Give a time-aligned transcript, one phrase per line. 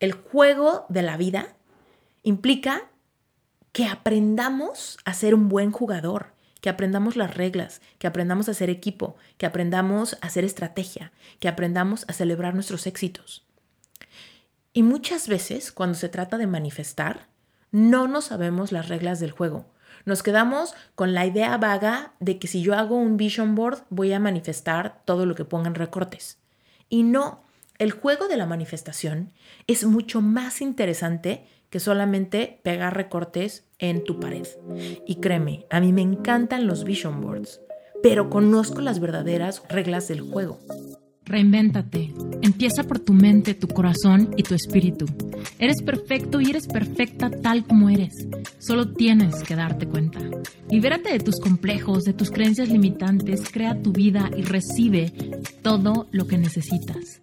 [0.00, 1.54] el juego de la vida
[2.22, 2.90] implica
[3.72, 8.68] que aprendamos a ser un buen jugador, que aprendamos las reglas, que aprendamos a hacer
[8.70, 13.46] equipo, que aprendamos a hacer estrategia, que aprendamos a celebrar nuestros éxitos.
[14.72, 17.28] Y muchas veces, cuando se trata de manifestar,
[17.70, 19.66] no nos sabemos las reglas del juego.
[20.04, 24.12] Nos quedamos con la idea vaga de que si yo hago un vision board voy
[24.12, 26.38] a manifestar todo lo que pongan recortes.
[26.88, 27.44] Y no,
[27.80, 29.32] el juego de la manifestación
[29.66, 34.46] es mucho más interesante que solamente pegar recortes en tu pared.
[35.06, 37.58] Y créeme, a mí me encantan los vision boards,
[38.02, 40.58] pero conozco las verdaderas reglas del juego.
[41.24, 42.12] Reinvéntate.
[42.42, 45.06] Empieza por tu mente, tu corazón y tu espíritu.
[45.58, 48.26] Eres perfecto y eres perfecta tal como eres.
[48.58, 50.20] Solo tienes que darte cuenta.
[50.68, 55.12] Libérate de tus complejos, de tus creencias limitantes, crea tu vida y recibe
[55.62, 57.22] todo lo que necesitas.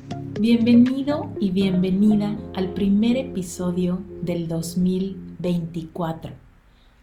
[0.41, 6.31] Bienvenido y bienvenida al primer episodio del 2024.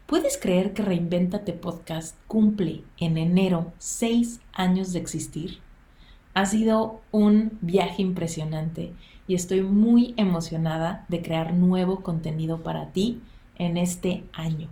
[0.07, 5.61] ¿Puedes creer que Reinventate Podcast cumple en enero seis años de existir?
[6.35, 8.93] Ha sido un viaje impresionante
[9.29, 13.21] y estoy muy emocionada de crear nuevo contenido para ti
[13.55, 14.67] en este año.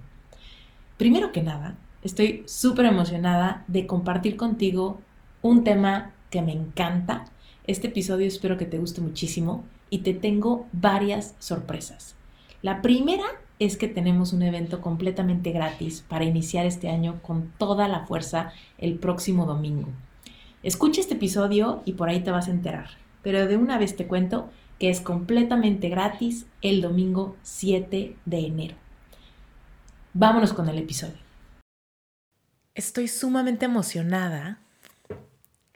[0.97, 4.99] Primero que nada, estoy súper emocionada de compartir contigo
[5.41, 7.27] un tema que me encanta
[7.67, 12.15] este episodio espero que te guste muchísimo y te tengo varias sorpresas.
[12.63, 13.25] La primera
[13.59, 18.53] es que tenemos un evento completamente gratis para iniciar este año con toda la fuerza
[18.79, 19.89] el próximo domingo.
[20.63, 22.91] Escucha este episodio y por ahí te vas a enterar,
[23.23, 28.77] pero de una vez te cuento que es completamente gratis el domingo 7 de enero.
[30.13, 31.19] Vámonos con el episodio.
[32.75, 34.61] Estoy sumamente emocionada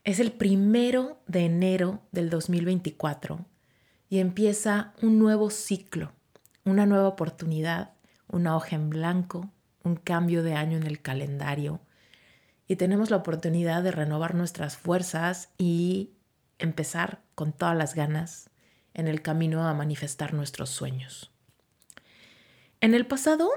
[0.05, 3.45] es el primero de enero del 2024
[4.09, 6.13] y empieza un nuevo ciclo,
[6.65, 7.93] una nueva oportunidad,
[8.29, 9.51] una hoja en blanco,
[9.83, 11.81] un cambio de año en el calendario
[12.67, 16.11] y tenemos la oportunidad de renovar nuestras fuerzas y
[16.59, 18.51] empezar con todas las ganas
[18.95, 21.31] en el camino a manifestar nuestros sueños.
[22.81, 23.51] En el pasado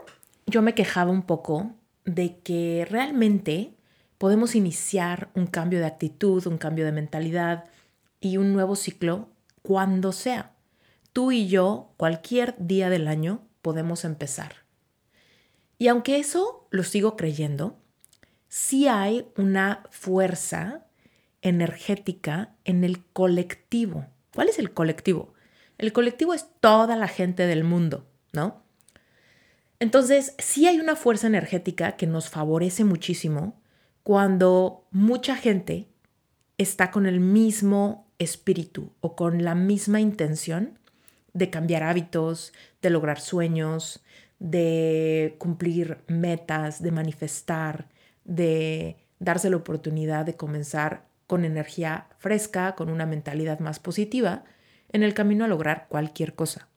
[0.45, 1.75] yo me quejaba un poco
[2.05, 3.75] de que realmente
[4.23, 7.65] podemos iniciar un cambio de actitud, un cambio de mentalidad
[8.21, 9.27] y un nuevo ciclo
[9.63, 10.53] cuando sea.
[11.11, 14.63] Tú y yo, cualquier día del año, podemos empezar.
[15.77, 17.81] Y aunque eso lo sigo creyendo,
[18.47, 20.85] sí hay una fuerza
[21.41, 24.05] energética en el colectivo.
[24.33, 25.33] ¿Cuál es el colectivo?
[25.77, 28.63] El colectivo es toda la gente del mundo, ¿no?
[29.79, 33.61] Entonces, sí hay una fuerza energética que nos favorece muchísimo
[34.03, 35.87] cuando mucha gente
[36.57, 40.77] está con el mismo espíritu o con la misma intención
[41.33, 44.03] de cambiar hábitos, de lograr sueños,
[44.39, 47.87] de cumplir metas, de manifestar,
[48.25, 54.43] de darse la oportunidad de comenzar con energía fresca, con una mentalidad más positiva,
[54.89, 56.67] en el camino a lograr cualquier cosa.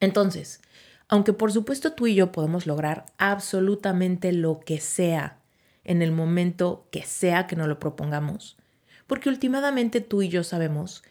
[0.00, 0.60] Entonces,
[1.08, 5.38] aunque por supuesto tú y yo podemos lograr absolutamente lo que sea
[5.86, 8.58] en el momento que sea que nos lo propongamos.
[9.06, 11.02] Porque últimamente tú y yo sabemos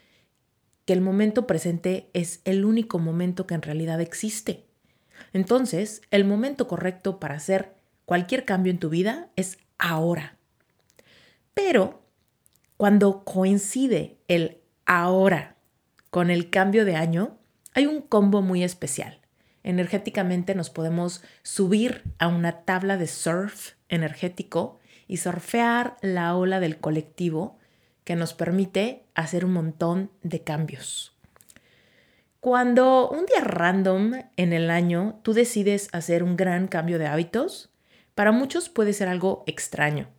[0.84, 4.66] que el momento presente es el único momento que en realidad existe.
[5.34, 7.74] Entonces, el momento correcto para hacer
[8.06, 10.38] cualquier cambio en tu vida es ahora.
[11.54, 12.04] Pero
[12.76, 15.56] cuando coincide el ahora
[16.10, 17.38] con el cambio de año,
[17.74, 19.22] hay un combo muy especial.
[19.64, 26.78] Energéticamente nos podemos subir a una tabla de surf energético y surfear la ola del
[26.78, 27.58] colectivo
[28.04, 31.16] que nos permite hacer un montón de cambios.
[32.40, 37.72] Cuando un día random en el año tú decides hacer un gran cambio de hábitos,
[38.14, 40.10] para muchos puede ser algo extraño.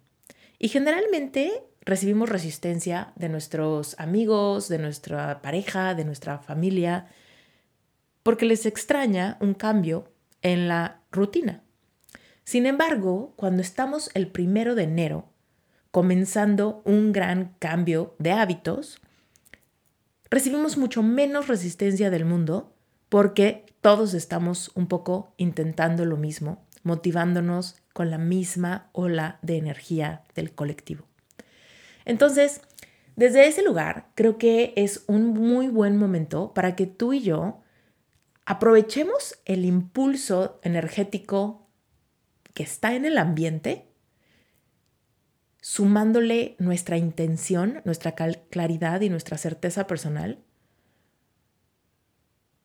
[0.59, 7.07] Y generalmente recibimos resistencia de nuestros amigos, de nuestra pareja, de nuestra familia,
[8.25, 10.11] porque les extraña un cambio
[10.43, 11.63] en la rutina.
[12.47, 15.29] Sin embargo, cuando estamos el primero de enero,
[15.91, 19.01] comenzando un gran cambio de hábitos,
[20.31, 22.73] recibimos mucho menos resistencia del mundo
[23.09, 30.23] porque todos estamos un poco intentando lo mismo, motivándonos con la misma ola de energía
[30.37, 31.05] del colectivo.
[32.05, 32.61] Entonces,
[33.17, 37.61] desde ese lugar, creo que es un muy buen momento para que tú y yo
[38.45, 41.66] aprovechemos el impulso energético
[42.57, 43.85] que está en el ambiente,
[45.61, 50.39] sumándole nuestra intención, nuestra claridad y nuestra certeza personal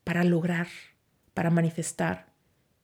[0.02, 0.68] para lograr,
[1.34, 2.32] para manifestar,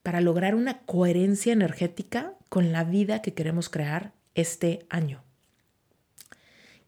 [0.03, 5.25] para lograr una coherencia energética con la vida que queremos crear este año.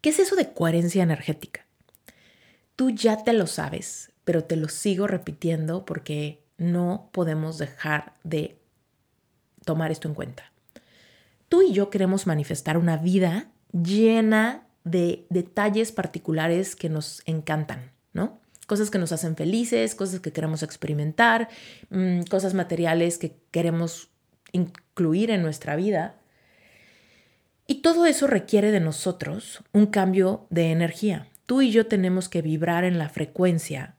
[0.02, 1.64] ¿Qué es eso de coherencia energética?
[2.76, 8.59] Tú ya te lo sabes, pero te lo sigo repitiendo porque no podemos dejar de
[9.70, 10.50] tomar esto en cuenta.
[11.48, 18.40] Tú y yo queremos manifestar una vida llena de detalles particulares que nos encantan, ¿no?
[18.66, 21.48] Cosas que nos hacen felices, cosas que queremos experimentar,
[21.90, 24.08] mm, cosas materiales que queremos
[24.50, 26.16] incluir en nuestra vida.
[27.68, 31.28] Y todo eso requiere de nosotros un cambio de energía.
[31.46, 33.94] Tú y yo tenemos que vibrar en la frecuencia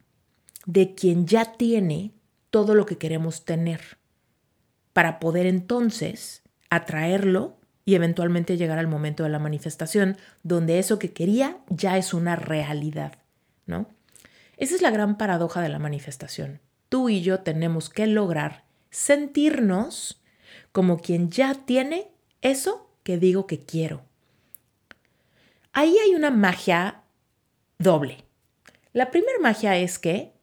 [0.66, 2.12] de quien ya tiene
[2.50, 4.01] todo lo que queremos tener
[4.94, 11.14] para poder entonces atraerlo y eventualmente llegar al momento de la manifestación donde eso que
[11.14, 13.14] quería ya es una realidad,
[13.66, 13.88] ¿no?
[14.58, 16.60] Esa es la gran paradoja de la manifestación.
[16.90, 20.22] Tú y yo tenemos que lograr sentirnos
[20.72, 22.10] como quien ya tiene
[22.42, 24.04] eso que digo que quiero.
[25.74, 27.02] Ahí hay una magia
[27.80, 28.26] doble.
[28.94, 30.34] La primera magia es que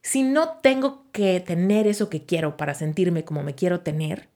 [0.00, 4.28] si no tengo que tener eso que quiero para sentirme como me quiero tener,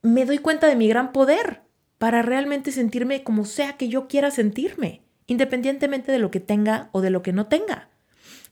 [0.00, 1.60] me doy cuenta de mi gran poder
[1.98, 7.02] para realmente sentirme como sea que yo quiera sentirme, independientemente de lo que tenga o
[7.02, 7.90] de lo que no tenga.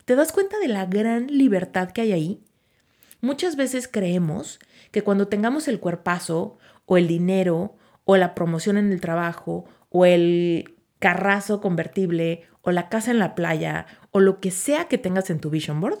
[0.05, 2.43] ¿Te das cuenta de la gran libertad que hay ahí?
[3.21, 4.59] Muchas veces creemos
[4.91, 10.05] que cuando tengamos el cuerpazo o el dinero o la promoción en el trabajo o
[10.05, 15.31] el carrazo convertible o la casa en la playa o lo que sea que tengas
[15.31, 15.97] en tu vision board,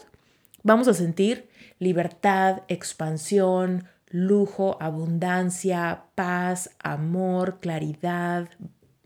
[0.67, 1.49] vamos a sentir
[1.79, 8.49] libertad, expansión, lujo, abundancia, paz, amor, claridad,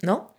[0.02, 0.36] ¿no?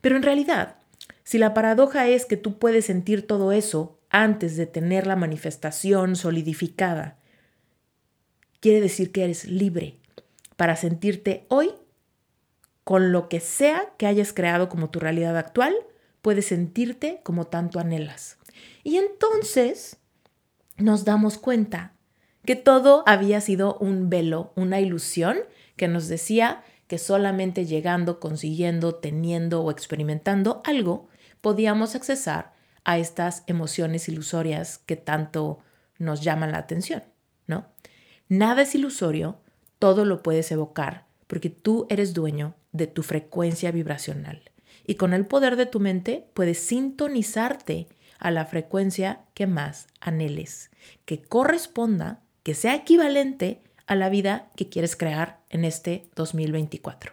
[0.00, 0.76] Pero en realidad,
[1.22, 6.16] si la paradoja es que tú puedes sentir todo eso antes de tener la manifestación
[6.16, 7.18] solidificada,
[8.60, 9.96] quiere decir que eres libre
[10.56, 11.70] para sentirte hoy
[12.82, 15.76] con lo que sea que hayas creado como tu realidad actual,
[16.20, 18.38] puedes sentirte como tanto anhelas.
[18.82, 19.97] Y entonces
[20.78, 21.92] nos damos cuenta
[22.44, 25.36] que todo había sido un velo, una ilusión
[25.76, 31.08] que nos decía que solamente llegando, consiguiendo, teniendo o experimentando algo,
[31.40, 32.54] podíamos accesar
[32.84, 35.58] a estas emociones ilusorias que tanto
[35.98, 37.02] nos llaman la atención,
[37.46, 37.66] ¿no?
[38.28, 39.40] Nada es ilusorio,
[39.78, 44.50] todo lo puedes evocar porque tú eres dueño de tu frecuencia vibracional.
[44.86, 47.88] Y con el poder de tu mente puedes sintonizarte
[48.18, 50.70] a la frecuencia que más anheles,
[51.04, 57.12] que corresponda, que sea equivalente a la vida que quieres crear en este 2024.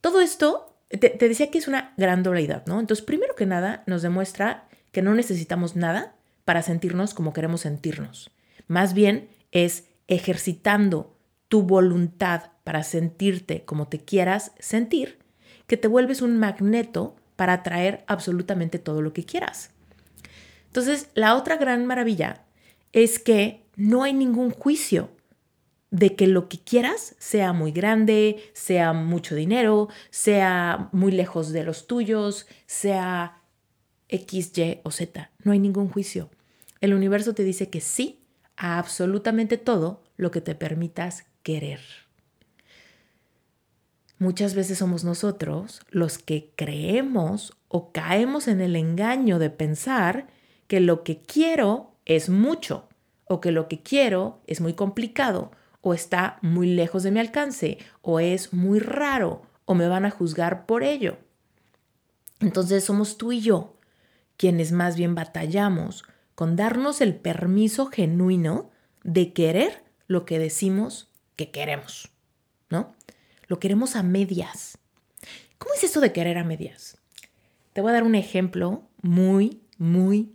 [0.00, 2.80] Todo esto, te, te decía que es una gran dualidad, ¿no?
[2.80, 6.14] Entonces, primero que nada, nos demuestra que no necesitamos nada
[6.44, 8.30] para sentirnos como queremos sentirnos.
[8.66, 11.16] Más bien es ejercitando
[11.48, 15.18] tu voluntad para sentirte como te quieras sentir,
[15.66, 19.70] que te vuelves un magneto para atraer absolutamente todo lo que quieras.
[20.66, 22.42] Entonces, la otra gran maravilla
[22.92, 25.10] es que no hay ningún juicio
[25.90, 31.64] de que lo que quieras sea muy grande, sea mucho dinero, sea muy lejos de
[31.64, 33.42] los tuyos, sea
[34.08, 35.30] X, Y o Z.
[35.44, 36.30] No hay ningún juicio.
[36.80, 38.20] El universo te dice que sí
[38.56, 41.80] a absolutamente todo lo que te permitas querer.
[44.22, 50.28] Muchas veces somos nosotros los que creemos o caemos en el engaño de pensar
[50.68, 52.88] que lo que quiero es mucho
[53.24, 55.50] o que lo que quiero es muy complicado
[55.80, 60.12] o está muy lejos de mi alcance o es muy raro o me van a
[60.12, 61.18] juzgar por ello.
[62.38, 63.76] Entonces somos tú y yo
[64.36, 66.04] quienes más bien batallamos
[66.36, 68.70] con darnos el permiso genuino
[69.02, 72.12] de querer lo que decimos que queremos,
[72.70, 72.94] ¿no?
[73.52, 74.78] Lo queremos a medias.
[75.58, 76.96] ¿Cómo es eso de querer a medias?
[77.74, 80.34] Te voy a dar un ejemplo muy, muy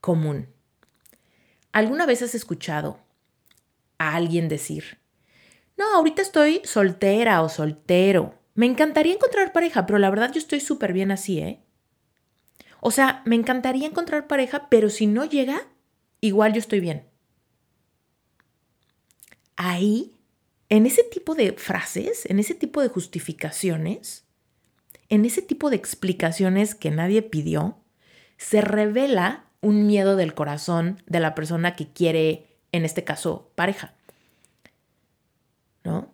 [0.00, 0.46] común.
[1.72, 3.00] ¿Alguna vez has escuchado
[3.98, 5.00] a alguien decir,
[5.76, 8.38] no, ahorita estoy soltera o soltero.
[8.54, 11.64] Me encantaría encontrar pareja, pero la verdad yo estoy súper bien así, ¿eh?
[12.78, 15.66] O sea, me encantaría encontrar pareja, pero si no llega,
[16.20, 17.04] igual yo estoy bien.
[19.56, 20.14] Ahí,
[20.72, 24.24] en ese tipo de frases, en ese tipo de justificaciones,
[25.10, 27.76] en ese tipo de explicaciones que nadie pidió,
[28.38, 33.92] se revela un miedo del corazón de la persona que quiere, en este caso, pareja.
[35.84, 36.10] ¿No?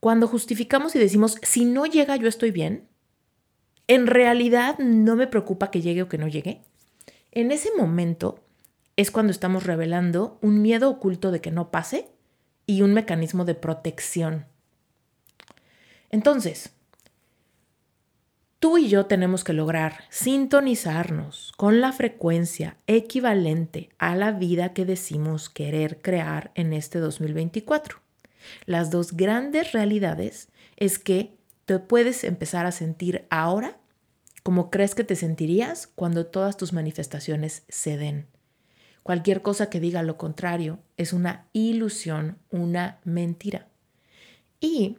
[0.00, 2.86] Cuando justificamos y decimos, si no llega, yo estoy bien,
[3.86, 6.60] en realidad no me preocupa que llegue o que no llegue.
[7.30, 8.44] En ese momento
[8.96, 12.12] es cuando estamos revelando un miedo oculto de que no pase
[12.66, 14.46] y un mecanismo de protección.
[16.10, 16.72] Entonces,
[18.58, 24.84] tú y yo tenemos que lograr sintonizarnos con la frecuencia equivalente a la vida que
[24.84, 27.98] decimos querer crear en este 2024.
[28.66, 33.78] Las dos grandes realidades es que te puedes empezar a sentir ahora
[34.42, 38.26] como crees que te sentirías cuando todas tus manifestaciones se den.
[39.02, 43.68] Cualquier cosa que diga lo contrario es una ilusión, una mentira.
[44.60, 44.98] Y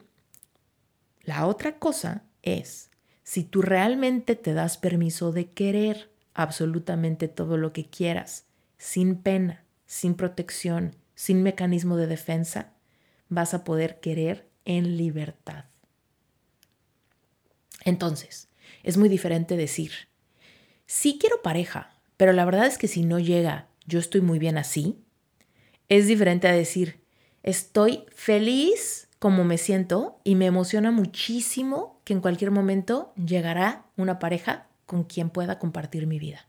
[1.22, 2.90] la otra cosa es,
[3.24, 8.46] si tú realmente te das permiso de querer absolutamente todo lo que quieras,
[8.78, 12.74] sin pena, sin protección, sin mecanismo de defensa,
[13.30, 15.66] vas a poder querer en libertad.
[17.86, 18.50] Entonces,
[18.84, 19.92] es muy diferente decir,
[20.86, 24.58] sí quiero pareja, pero la verdad es que si no llega, yo estoy muy bien
[24.58, 24.98] así.
[25.90, 27.02] Es diferente a decir,
[27.44, 34.20] estoy feliz como me siento y me emociona muchísimo que en cualquier momento llegará una
[34.20, 36.48] pareja con quien pueda compartir mi vida.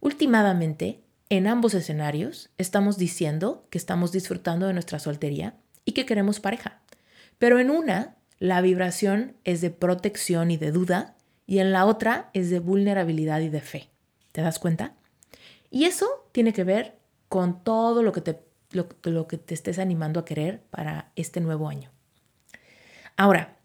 [0.00, 6.40] Últimamente, en ambos escenarios, estamos diciendo que estamos disfrutando de nuestra soltería y que queremos
[6.40, 6.82] pareja.
[7.38, 11.16] Pero en una la vibración es de protección y de duda
[11.46, 13.93] y en la otra es de vulnerabilidad y de fe.
[14.34, 14.96] ¿Te das cuenta?
[15.70, 16.98] Y eso tiene que ver
[17.28, 18.40] con todo lo que te,
[18.72, 21.92] lo, que te estés animando a querer para este nuevo año.
[23.16, 23.56] Ahora,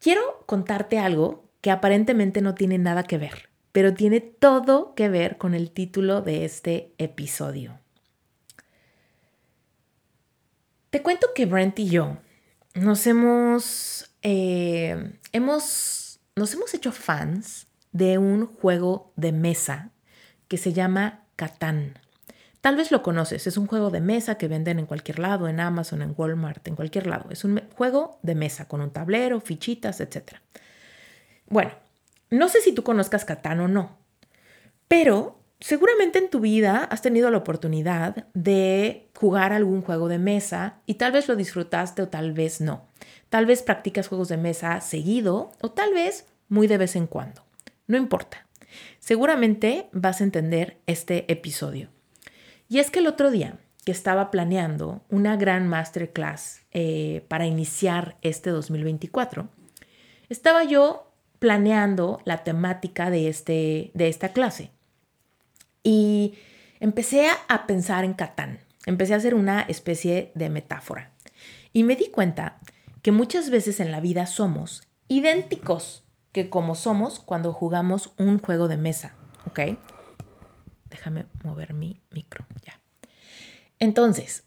[0.00, 5.38] quiero contarte algo que aparentemente no tiene nada que ver, pero tiene todo que ver
[5.38, 7.78] con el título de este episodio.
[10.90, 12.16] Te cuento que Brent y yo
[12.74, 19.92] nos hemos, eh, hemos, nos hemos hecho fans de un juego de mesa
[20.48, 21.98] que se llama Catán.
[22.60, 25.60] Tal vez lo conoces, es un juego de mesa que venden en cualquier lado, en
[25.60, 27.30] Amazon, en Walmart, en cualquier lado.
[27.30, 30.34] Es un juego de mesa con un tablero, fichitas, etc.
[31.46, 31.70] Bueno,
[32.28, 33.96] no sé si tú conozcas Catán o no,
[34.88, 40.82] pero Seguramente en tu vida has tenido la oportunidad de jugar algún juego de mesa
[40.84, 42.84] y tal vez lo disfrutaste o tal vez no.
[43.30, 47.46] Tal vez practicas juegos de mesa seguido o tal vez muy de vez en cuando.
[47.86, 48.46] No importa.
[48.98, 51.88] Seguramente vas a entender este episodio.
[52.68, 58.16] Y es que el otro día que estaba planeando una gran masterclass eh, para iniciar
[58.22, 59.48] este 2024,
[60.30, 64.70] estaba yo planeando la temática de, este, de esta clase.
[65.82, 66.34] Y
[66.80, 68.60] empecé a pensar en Catán.
[68.86, 71.12] Empecé a hacer una especie de metáfora.
[71.74, 72.58] Y me di cuenta
[73.02, 76.03] que muchas veces en la vida somos idénticos
[76.34, 79.14] que como somos cuando jugamos un juego de mesa.
[79.46, 79.78] ¿Ok?
[80.90, 82.44] Déjame mover mi micro.
[82.66, 82.80] Ya.
[83.78, 84.42] Entonces,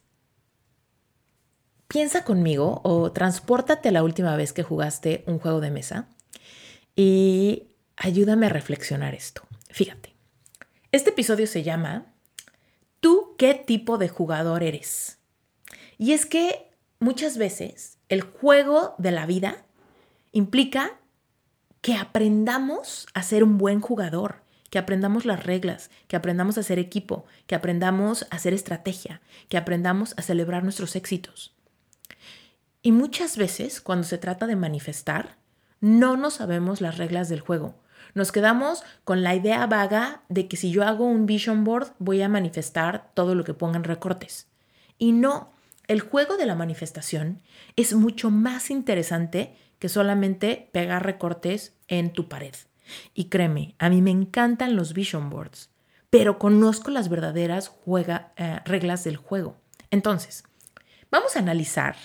[1.88, 6.10] piensa conmigo o transpórtate a la última vez que jugaste un juego de mesa
[6.94, 9.44] y ayúdame a reflexionar esto.
[9.70, 10.14] Fíjate.
[10.92, 12.14] Este episodio se llama
[13.00, 15.20] ¿Tú qué tipo de jugador eres?
[15.98, 19.64] Y es que muchas veces el juego de la vida
[20.34, 21.00] implica
[21.82, 26.80] que aprendamos a ser un buen jugador, que aprendamos las reglas, que aprendamos a ser
[26.80, 31.54] equipo, que aprendamos a hacer estrategia, que aprendamos a celebrar nuestros éxitos.
[32.82, 35.38] Y muchas veces, cuando se trata de manifestar,
[35.80, 37.76] no nos sabemos las reglas del juego
[38.18, 42.22] nos quedamos con la idea vaga de que si yo hago un vision board voy
[42.24, 44.48] a manifestar todo lo que pongan recortes.
[44.98, 45.54] Y no,
[45.88, 47.44] el juego de la manifestación
[47.76, 52.56] es mucho más interesante que solamente pegar recortes en tu pared.
[53.14, 55.70] Y créeme, a mí me encantan los vision boards,
[56.10, 57.74] pero conozco las verdaderas
[58.38, 59.58] eh, reglas del juego.
[59.92, 60.44] Entonces,
[61.12, 61.96] vamos a analizar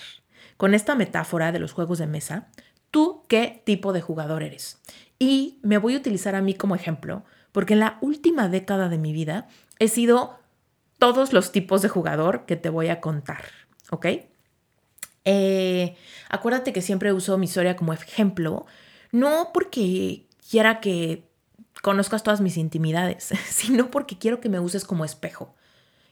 [0.57, 2.47] con esta metáfora de los juegos de mesa,
[2.91, 4.81] tú qué tipo de jugador eres.
[5.19, 8.97] Y me voy a utilizar a mí como ejemplo, porque en la última década de
[8.97, 9.47] mi vida
[9.79, 10.39] he sido
[10.99, 13.43] todos los tipos de jugador que te voy a contar,
[13.89, 14.07] ¿ok?
[15.25, 15.95] Eh,
[16.29, 18.65] acuérdate que siempre uso mi historia como ejemplo,
[19.11, 21.29] No porque quiera que
[21.81, 25.55] conozcas todas mis intimidades, sino porque quiero que me uses como espejo.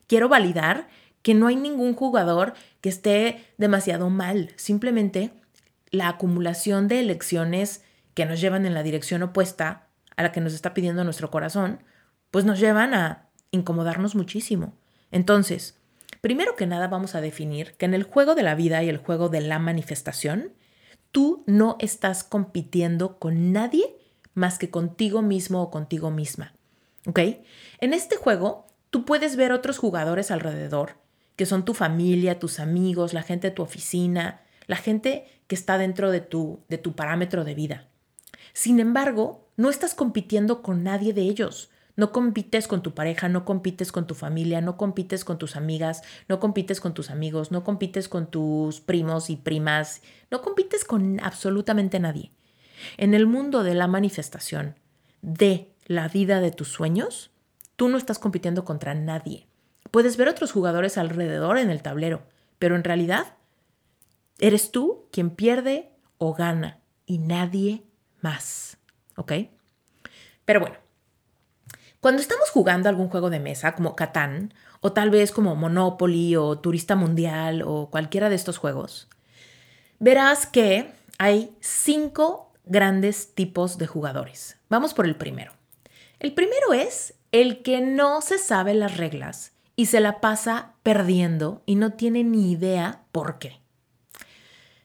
[0.08, 0.88] Quiero validar
[1.22, 5.32] que no hay ningún jugador que esté demasiado mal, simplemente
[5.92, 10.54] la acumulación de elecciones que nos llevan en la dirección opuesta a la que nos
[10.54, 11.84] está pidiendo nuestro corazón,
[12.32, 14.74] pues nos llevan a incomodarnos muchísimo.
[15.12, 15.78] Entonces,
[16.22, 18.98] primero que nada vamos a definir que en el juego de la vida y el
[18.98, 20.54] juego de la manifestación,
[21.12, 23.98] tú no estás compitiendo con nadie
[24.34, 26.54] más que contigo mismo o contigo misma.
[27.08, 27.20] ¿Ok?
[27.80, 30.98] En este juego, tú puedes ver otros jugadores alrededor,
[31.36, 35.78] que son tu familia, tus amigos, la gente de tu oficina, la gente que está
[35.78, 37.88] dentro de tu, de tu parámetro de vida.
[38.54, 41.72] Sin embargo, no estás compitiendo con nadie de ellos.
[42.02, 46.02] No compites con tu pareja, no compites con tu familia, no compites con tus amigas,
[46.28, 51.20] no compites con tus amigos, no compites con tus primos y primas, no compites con
[51.20, 52.32] absolutamente nadie.
[52.98, 54.80] En el mundo de la manifestación
[55.22, 57.30] de la vida de tus sueños,
[57.76, 59.46] tú no estás compitiendo contra nadie.
[59.92, 62.24] Puedes ver otros jugadores alrededor en el tablero,
[62.58, 63.36] pero en realidad
[64.40, 67.84] eres tú quien pierde o gana y nadie
[68.22, 68.80] más.
[69.18, 69.34] ¿Ok?
[70.46, 70.78] Pero bueno,
[72.02, 76.58] cuando estamos jugando algún juego de mesa como Catán, o tal vez como Monopoly o
[76.58, 79.08] Turista Mundial o cualquiera de estos juegos,
[80.00, 84.58] verás que hay cinco grandes tipos de jugadores.
[84.68, 85.54] Vamos por el primero.
[86.20, 91.62] El primero es el que no se sabe las reglas y se la pasa perdiendo
[91.68, 93.60] y no tiene ni idea por qué.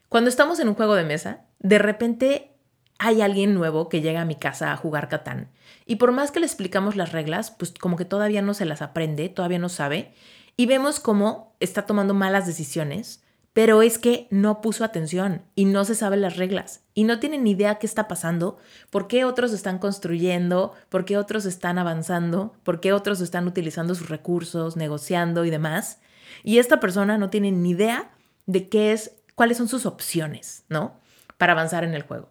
[0.09, 2.51] Cuando estamos en un juego de mesa, de repente
[2.99, 5.49] hay alguien nuevo que llega a mi casa a jugar Catán.
[5.85, 8.81] Y por más que le explicamos las reglas, pues como que todavía no se las
[8.81, 10.13] aprende, todavía no sabe.
[10.55, 13.23] Y vemos cómo está tomando malas decisiones,
[13.53, 17.39] pero es que no puso atención y no se sabe las reglas y no tiene
[17.39, 18.59] ni idea qué está pasando,
[18.91, 23.95] por qué otros están construyendo, por qué otros están avanzando, por qué otros están utilizando
[23.95, 25.99] sus recursos, negociando y demás.
[26.43, 28.11] Y esta persona no tiene ni idea
[28.45, 30.99] de qué es, cuáles son sus opciones, ¿no?
[31.37, 32.29] Para avanzar en el juego.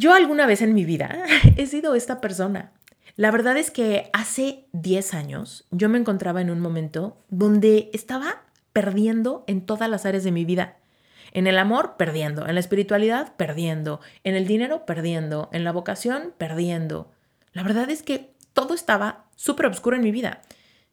[0.00, 1.26] Yo alguna vez en mi vida
[1.58, 2.72] he sido esta persona.
[3.16, 8.44] La verdad es que hace 10 años yo me encontraba en un momento donde estaba
[8.72, 10.78] perdiendo en todas las áreas de mi vida.
[11.32, 12.46] En el amor, perdiendo.
[12.46, 14.00] En la espiritualidad, perdiendo.
[14.24, 15.50] En el dinero, perdiendo.
[15.52, 17.12] En la vocación, perdiendo.
[17.52, 20.40] La verdad es que todo estaba súper oscuro en mi vida.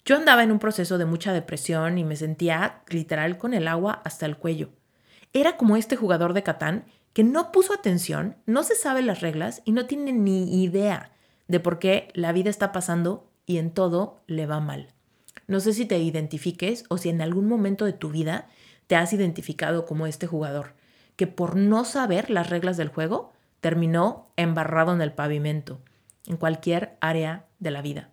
[0.03, 4.01] Yo andaba en un proceso de mucha depresión y me sentía literal con el agua
[4.03, 4.67] hasta el cuello.
[5.31, 6.83] Era como este jugador de Catán
[7.17, 11.09] que no puso atención, no se sabe las reglas y no tiene ni idea
[11.47, 14.89] de por qué la vida está pasando y en todo le va mal.
[15.47, 18.49] No sé si te identifiques o si en algún momento de tu vida
[18.85, 20.75] te has identificado como este jugador,
[21.15, 25.79] que por no saber las reglas del juego terminó embarrado en el pavimento,
[26.27, 28.11] en cualquier área de la vida.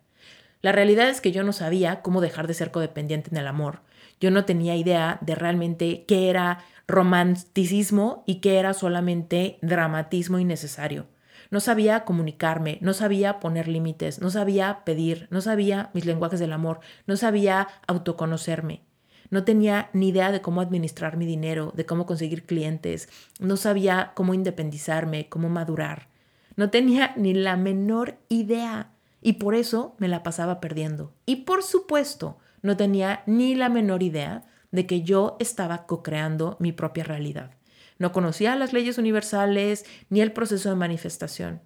[0.63, 3.81] La realidad es que yo no sabía cómo dejar de ser codependiente en el amor.
[4.21, 11.07] Yo no tenía idea de realmente qué era romanticismo y que era solamente dramatismo innecesario.
[11.51, 16.53] No sabía comunicarme, no sabía poner límites, no sabía pedir, no sabía mis lenguajes del
[16.53, 18.83] amor, no sabía autoconocerme.
[19.31, 23.09] No tenía ni idea de cómo administrar mi dinero, de cómo conseguir clientes,
[23.41, 26.09] no sabía cómo independizarme, cómo madurar.
[26.57, 31.13] No tenía ni la menor idea y por eso me la pasaba perdiendo.
[31.27, 36.73] Y por supuesto, no tenía ni la menor idea de que yo estaba co-creando mi
[36.73, 37.51] propia realidad.
[37.99, 41.61] No conocía las leyes universales ni el proceso de manifestación.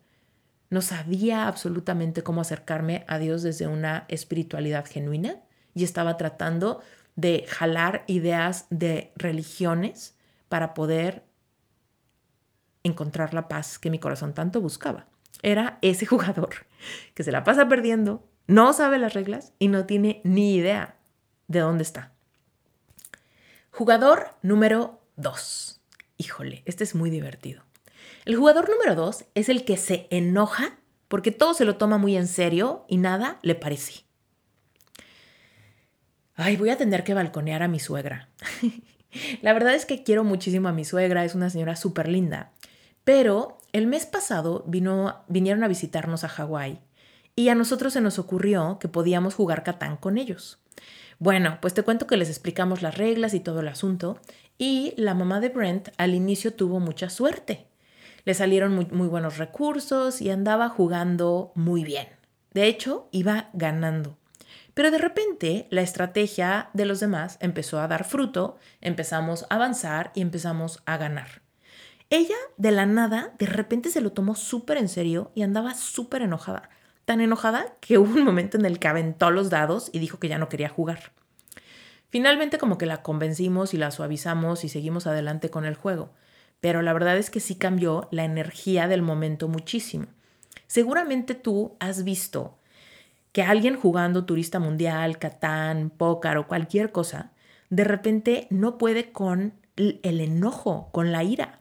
[0.70, 5.37] No sabía absolutamente cómo acercarme a Dios desde una espiritualidad genuina
[5.72, 6.80] y estaba tratando
[7.14, 10.16] de jalar ideas de religiones
[10.48, 11.22] para poder
[12.82, 15.06] encontrar la paz que mi corazón tanto buscaba.
[15.42, 16.50] Era ese jugador
[17.14, 20.96] que se la pasa perdiendo, no sabe las reglas y no tiene ni idea
[21.48, 22.12] de dónde está.
[23.70, 25.80] Jugador número 2.
[26.16, 27.62] Híjole, este es muy divertido.
[28.24, 32.16] El jugador número 2 es el que se enoja porque todo se lo toma muy
[32.16, 34.04] en serio y nada le parece.
[36.34, 38.30] Ay, voy a tener que balconear a mi suegra.
[39.42, 42.52] La verdad es que quiero muchísimo a mi suegra, es una señora súper linda.
[43.04, 46.80] Pero el mes pasado vinieron a visitarnos a Hawái
[47.38, 50.59] y a nosotros se nos ocurrió que podíamos jugar Catán con ellos.
[51.20, 54.18] Bueno, pues te cuento que les explicamos las reglas y todo el asunto,
[54.59, 57.68] y la mamá de Brent al inicio tuvo mucha suerte.
[58.24, 62.09] Le salieron muy, muy buenos recursos y andaba jugando muy bien.
[62.55, 64.18] De hecho, iba ganando.
[64.74, 70.11] Pero de repente la estrategia de los demás empezó a dar fruto, empezamos a avanzar
[70.12, 71.42] y empezamos a ganar.
[72.11, 76.22] Ella, de la nada, de repente se lo tomó súper en serio y andaba súper
[76.22, 76.70] enojada.
[77.08, 80.28] Tan enojada que hubo un momento en el que aventó los dados y dijo que
[80.28, 81.12] ya no quería jugar.
[82.10, 86.10] Finalmente como que la convencimos y la suavizamos y seguimos adelante con el juego.
[86.60, 90.04] Pero la verdad es que sí cambió la energía del momento muchísimo.
[90.66, 92.58] Seguramente tú has visto
[93.32, 97.32] que alguien jugando turista mundial, catán, pócar o cualquier cosa,
[97.70, 101.60] de repente no puede con el enojo, con la ira.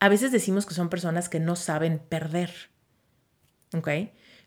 [0.00, 2.70] A veces decimos que son personas que no saben perder.
[3.74, 3.88] ¿Ok?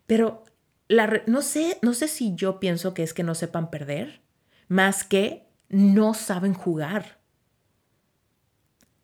[0.06, 0.44] Pero
[0.88, 4.20] la, no, sé, no sé si yo pienso que es que no sepan perder,
[4.68, 7.18] más que no saben jugar.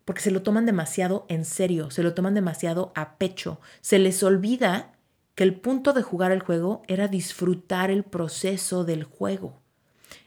[0.05, 3.61] Porque se lo toman demasiado en serio, se lo toman demasiado a pecho.
[3.81, 4.93] Se les olvida
[5.35, 9.61] que el punto de jugar el juego era disfrutar el proceso del juego.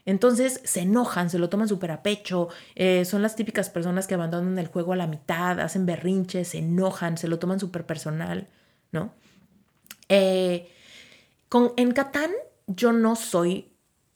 [0.05, 4.13] Entonces se enojan, se lo toman súper a pecho, eh, son las típicas personas que
[4.13, 8.47] abandonan el juego a la mitad, hacen berrinches, se enojan, se lo toman súper personal,
[8.91, 9.13] ¿no?
[10.13, 10.69] Eh,
[11.47, 12.31] con, en Catán
[12.67, 13.71] yo no soy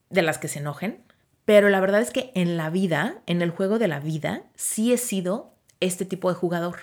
[0.09, 1.05] de las que se enojen,
[1.45, 4.91] pero la verdad es que en la vida, en el juego de la vida, sí
[4.91, 6.79] he sido este tipo de jugador.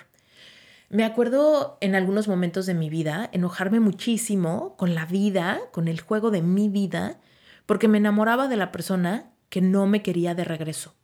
[0.89, 6.01] Me acuerdo en algunos momentos de mi vida enojarme muchísimo con la vida, con el
[6.01, 7.19] juego de mi vida,
[7.67, 10.95] porque me enamoraba de la persona que no me quería de regreso.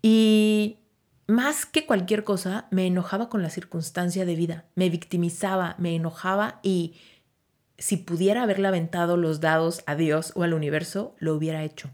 [0.00, 0.78] Y
[1.26, 6.60] más que cualquier cosa, me enojaba con la circunstancia de vida, me victimizaba, me enojaba
[6.62, 6.94] y
[7.78, 11.90] si pudiera haberle aventado los dados a Dios o al universo, lo hubiera hecho.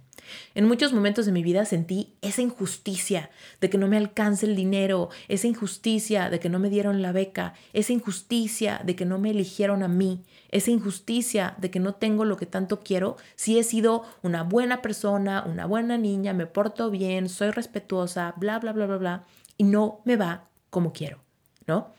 [0.55, 4.57] En muchos momentos de mi vida sentí esa injusticia de que no me alcance el
[4.57, 9.19] dinero, esa injusticia de que no me dieron la beca, esa injusticia de que no
[9.19, 13.59] me eligieron a mí, esa injusticia de que no tengo lo que tanto quiero si
[13.59, 18.73] he sido una buena persona, una buena niña, me porto bien, soy respetuosa, bla, bla,
[18.73, 19.25] bla, bla, bla,
[19.59, 21.19] y no me va como quiero,
[21.67, 21.91] ¿no?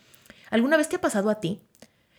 [0.49, 1.59] ¿Alguna vez te ha pasado a ti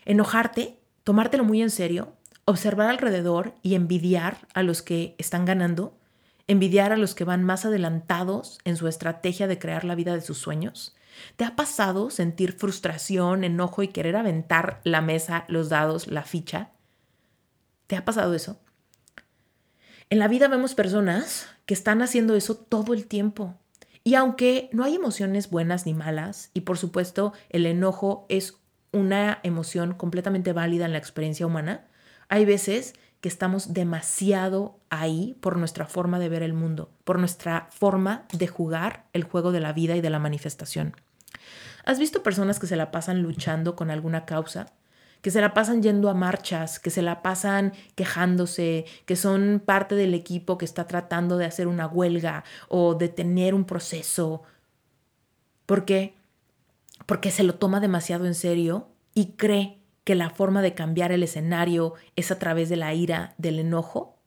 [0.04, 2.14] enojarte, tomártelo muy en serio
[2.46, 5.96] observar alrededor y envidiar a los que están ganando,
[6.46, 10.20] envidiar a los que van más adelantados en su estrategia de crear la vida de
[10.20, 10.94] sus sueños.
[11.36, 16.70] ¿Te ha pasado sentir frustración, enojo y querer aventar la mesa, los dados, la ficha?
[17.86, 18.60] ¿Te ha pasado eso?
[20.10, 23.54] En la vida vemos personas que están haciendo eso todo el tiempo.
[24.02, 28.58] Y aunque no hay emociones buenas ni malas, y por supuesto el enojo es
[28.94, 31.84] una emoción completamente válida en la experiencia humana,
[32.28, 37.68] hay veces que estamos demasiado ahí por nuestra forma de ver el mundo, por nuestra
[37.70, 40.94] forma de jugar el juego de la vida y de la manifestación.
[41.84, 44.66] ¿Has visto personas que se la pasan luchando con alguna causa?
[45.24, 49.94] que se la pasan yendo a marchas, que se la pasan quejándose, que son parte
[49.94, 54.42] del equipo que está tratando de hacer una huelga o de tener un proceso.
[55.64, 56.14] ¿Por qué?
[57.06, 61.22] Porque se lo toma demasiado en serio y cree que la forma de cambiar el
[61.22, 64.18] escenario es a través de la ira, del enojo?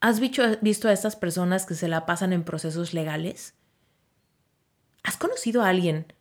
[0.00, 3.54] ¿Has visto a estas personas que se la pasan en procesos legales?
[5.02, 6.12] ¿Has conocido a alguien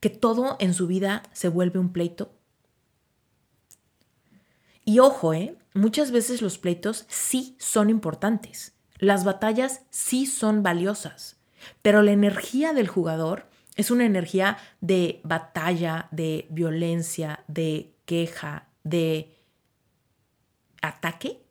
[0.00, 2.32] que todo en su vida se vuelve un pleito?
[4.84, 5.56] Y ojo, ¿eh?
[5.74, 11.36] muchas veces los pleitos sí son importantes, las batallas sí son valiosas,
[11.82, 19.36] pero la energía del jugador es una energía de batalla, de violencia, de queja, de
[20.80, 21.42] ataque.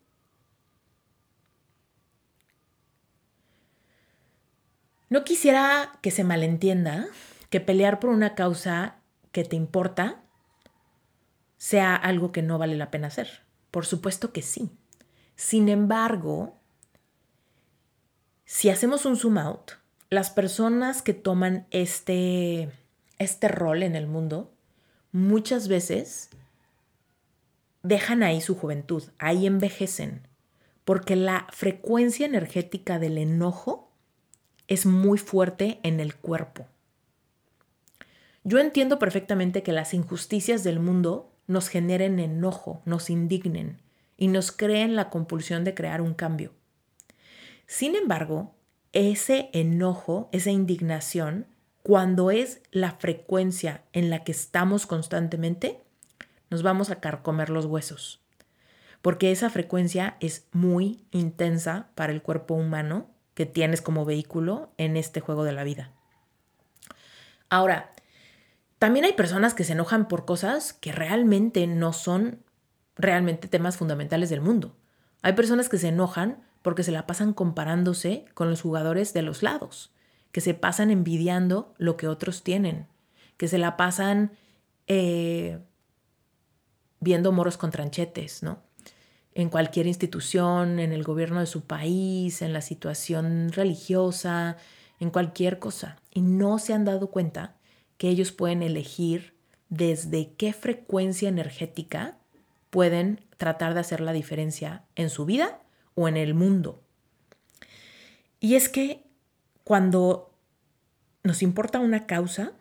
[5.08, 7.06] No quisiera que se malentienda
[7.48, 8.96] que pelear por una causa
[9.30, 10.22] que te importa
[11.58, 13.44] sea algo que no vale la pena hacer.
[13.70, 14.70] Por supuesto que sí.
[15.36, 16.58] Sin embargo,
[18.44, 19.72] si hacemos un zoom out,
[20.10, 22.70] las personas que toman este,
[23.18, 24.52] este rol en el mundo
[25.12, 26.30] muchas veces
[27.82, 30.26] dejan ahí su juventud, ahí envejecen,
[30.84, 33.90] porque la frecuencia energética del enojo
[34.68, 36.66] es muy fuerte en el cuerpo.
[38.44, 43.80] Yo entiendo perfectamente que las injusticias del mundo nos generen enojo, nos indignen
[44.16, 46.52] y nos creen la compulsión de crear un cambio.
[47.66, 48.55] Sin embargo,
[48.96, 51.46] ese enojo, esa indignación,
[51.82, 55.82] cuando es la frecuencia en la que estamos constantemente,
[56.48, 58.22] nos vamos a carcomer los huesos.
[59.02, 64.96] Porque esa frecuencia es muy intensa para el cuerpo humano que tienes como vehículo en
[64.96, 65.92] este juego de la vida.
[67.50, 67.92] Ahora,
[68.78, 72.42] también hay personas que se enojan por cosas que realmente no son
[72.96, 74.74] realmente temas fundamentales del mundo.
[75.20, 79.44] Hay personas que se enojan porque se la pasan comparándose con los jugadores de los
[79.44, 79.92] lados,
[80.32, 82.88] que se pasan envidiando lo que otros tienen,
[83.36, 84.32] que se la pasan
[84.88, 85.60] eh,
[86.98, 88.64] viendo moros con tranchetes, ¿no?
[89.32, 94.56] En cualquier institución, en el gobierno de su país, en la situación religiosa,
[94.98, 96.00] en cualquier cosa.
[96.10, 97.54] Y no se han dado cuenta
[97.96, 99.36] que ellos pueden elegir
[99.68, 102.18] desde qué frecuencia energética
[102.70, 105.60] pueden tratar de hacer la diferencia en su vida
[105.96, 106.80] o en el mundo.
[108.38, 109.02] Y es que
[109.64, 110.30] cuando
[111.24, 112.52] nos importa una causa,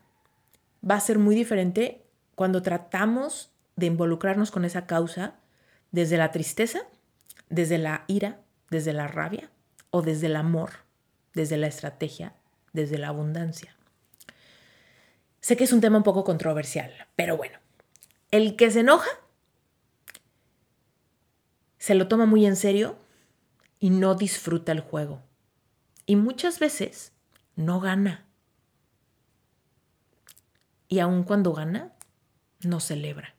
[0.90, 5.36] va a ser muy diferente cuando tratamos de involucrarnos con esa causa
[5.92, 6.80] desde la tristeza,
[7.50, 9.52] desde la ira, desde la rabia
[9.92, 10.72] o desde el amor,
[11.34, 12.34] desde la estrategia,
[12.74, 13.76] desde la abundancia.
[15.42, 17.60] Sé que es un tema un poco controversial, pero bueno,
[18.32, 19.10] el que se enoja
[21.78, 22.98] se lo toma muy en serio
[23.86, 25.22] y no disfruta el juego.
[26.08, 27.12] Y muchas veces
[27.56, 28.26] no gana.
[30.88, 31.94] Y aun cuando gana,
[32.62, 33.36] no celebra.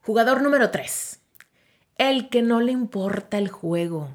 [0.00, 1.20] Jugador número 3.
[1.98, 4.08] El que no le importa el juego.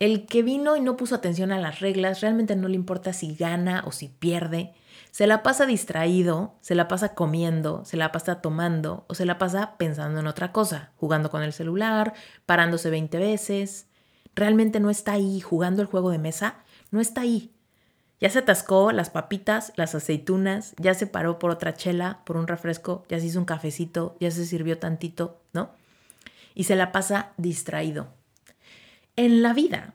[0.00, 3.36] El que vino y no puso atención a las reglas, realmente no le importa si
[3.36, 4.74] gana o si pierde.
[5.14, 9.38] Se la pasa distraído, se la pasa comiendo, se la pasa tomando o se la
[9.38, 12.14] pasa pensando en otra cosa, jugando con el celular,
[12.46, 13.86] parándose 20 veces.
[14.34, 16.56] Realmente no está ahí jugando el juego de mesa,
[16.90, 17.52] no está ahí.
[18.18, 22.48] Ya se atascó las papitas, las aceitunas, ya se paró por otra chela, por un
[22.48, 25.70] refresco, ya se hizo un cafecito, ya se sirvió tantito, ¿no?
[26.56, 28.08] Y se la pasa distraído.
[29.14, 29.94] En la vida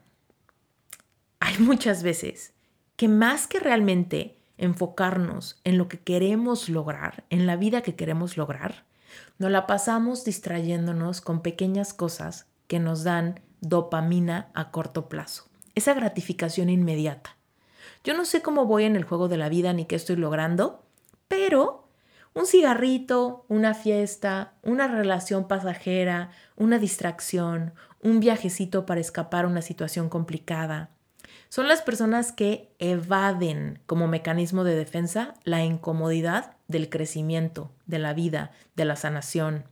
[1.40, 2.54] hay muchas veces
[2.96, 8.36] que más que realmente enfocarnos en lo que queremos lograr, en la vida que queremos
[8.36, 8.84] lograr,
[9.38, 15.44] nos la pasamos distrayéndonos con pequeñas cosas que nos dan dopamina a corto plazo,
[15.74, 17.36] esa gratificación inmediata.
[18.04, 20.84] Yo no sé cómo voy en el juego de la vida ni qué estoy logrando,
[21.26, 21.88] pero
[22.34, 29.62] un cigarrito, una fiesta, una relación pasajera, una distracción, un viajecito para escapar a una
[29.62, 30.90] situación complicada.
[31.50, 38.14] Son las personas que evaden como mecanismo de defensa la incomodidad del crecimiento, de la
[38.14, 39.64] vida, de la sanación.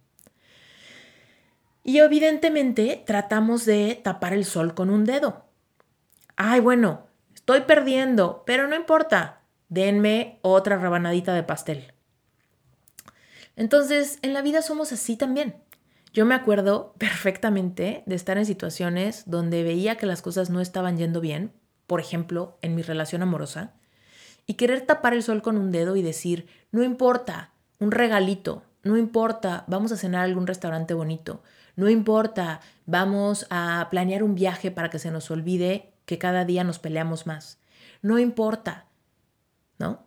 [1.84, 5.44] Y evidentemente tratamos de tapar el sol con un dedo.
[6.34, 11.94] Ay, bueno, estoy perdiendo, pero no importa, denme otra rabanadita de pastel.
[13.54, 15.54] Entonces, en la vida somos así también.
[16.12, 20.96] Yo me acuerdo perfectamente de estar en situaciones donde veía que las cosas no estaban
[20.96, 21.52] yendo bien,
[21.88, 23.72] por ejemplo, en mi relación amorosa,
[24.46, 28.96] y querer tapar el sol con un dedo y decir, no importa, un regalito, no
[28.96, 31.42] importa, vamos a cenar a algún restaurante bonito,
[31.74, 36.62] no importa, vamos a planear un viaje para que se nos olvide que cada día
[36.62, 37.58] nos peleamos más,
[38.02, 38.86] no importa,
[39.78, 40.06] ¿no?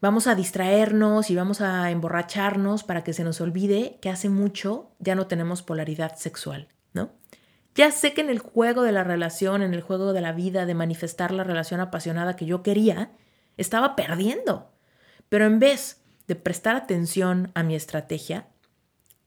[0.00, 4.92] Vamos a distraernos y vamos a emborracharnos para que se nos olvide que hace mucho
[4.98, 6.68] ya no tenemos polaridad sexual.
[7.74, 10.66] Ya sé que en el juego de la relación, en el juego de la vida,
[10.66, 13.12] de manifestar la relación apasionada que yo quería,
[13.56, 14.70] estaba perdiendo.
[15.28, 18.48] Pero en vez de prestar atención a mi estrategia,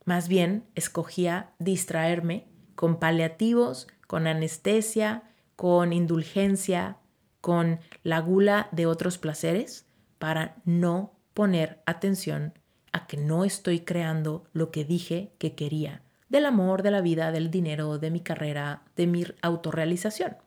[0.05, 5.23] más bien escogía distraerme con paliativos, con anestesia,
[5.55, 6.97] con indulgencia,
[7.39, 9.85] con la gula de otros placeres
[10.19, 12.53] para no poner atención
[12.91, 16.01] a que no estoy creando lo que dije que quería,
[16.31, 20.37] del amor, de la vida, del dinero, de mi carrera, de mi autorrealización.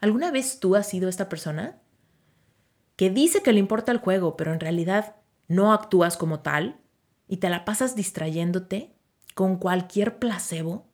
[0.00, 1.80] ¿Alguna vez tú has sido esta persona
[2.94, 5.16] que dice que le importa el juego, pero en realidad
[5.48, 6.80] no actúas como tal
[7.26, 8.94] y te la pasas distrayéndote
[9.34, 10.86] con cualquier placebo?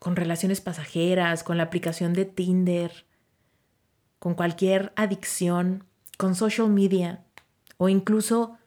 [0.00, 3.06] Con relaciones pasajeras, con la aplicación de Tinder,
[4.18, 5.84] con cualquier adicción
[6.16, 7.24] con social media
[7.76, 8.58] o incluso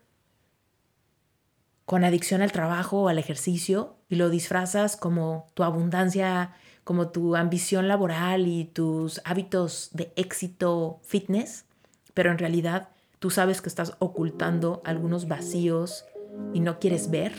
[1.91, 6.53] con adicción al trabajo o al ejercicio y lo disfrazas como tu abundancia,
[6.85, 11.65] como tu ambición laboral y tus hábitos de éxito fitness,
[12.13, 12.87] pero en realidad
[13.19, 16.05] tú sabes que estás ocultando algunos vacíos
[16.53, 17.33] y no quieres ver.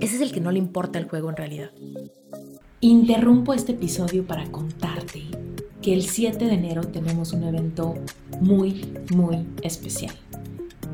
[0.00, 1.72] Ese es el que no le importa el juego en realidad.
[2.82, 5.24] Interrumpo este episodio para contarte
[5.82, 7.96] que el 7 de enero tenemos un evento
[8.40, 10.14] muy, muy especial.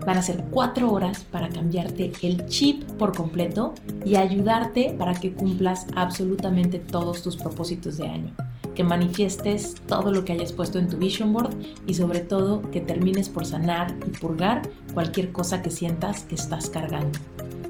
[0.07, 5.33] Van a ser cuatro horas para cambiarte el chip por completo y ayudarte para que
[5.33, 8.35] cumplas absolutamente todos tus propósitos de año.
[8.75, 11.55] Que manifiestes todo lo que hayas puesto en tu vision board
[11.87, 14.63] y sobre todo que termines por sanar y purgar
[14.95, 17.19] cualquier cosa que sientas que estás cargando.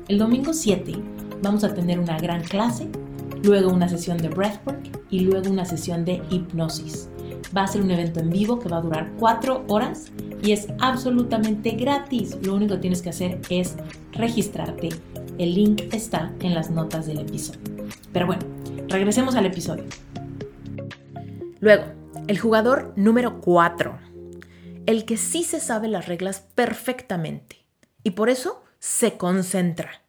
[0.08, 0.94] El domingo 7
[1.42, 2.88] vamos a tener una gran clase
[3.42, 7.08] luego una sesión de breathwork y luego una sesión de hipnosis.
[7.56, 10.68] Va a ser un evento en vivo que va a durar cuatro horas y es
[10.78, 12.36] absolutamente gratis.
[12.42, 13.76] Lo único que tienes que hacer es
[14.12, 14.90] registrarte.
[15.38, 17.60] El link está en las notas del episodio.
[18.12, 18.42] Pero bueno,
[18.88, 19.84] regresemos al episodio.
[21.60, 21.84] Luego,
[22.26, 23.98] el jugador número 4.
[24.86, 27.66] El que sí se sabe las reglas perfectamente
[28.02, 30.02] y por eso se concentra.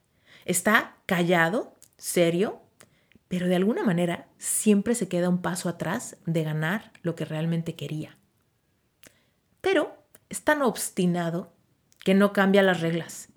[0.45, 2.60] Está callado, serio,
[3.31, 7.77] pero de alguna manera siempre se queda un paso atrás de ganar lo que realmente
[7.77, 8.17] quería.
[9.61, 9.95] Pero
[10.27, 11.53] es tan obstinado
[12.03, 13.29] que no cambia las reglas.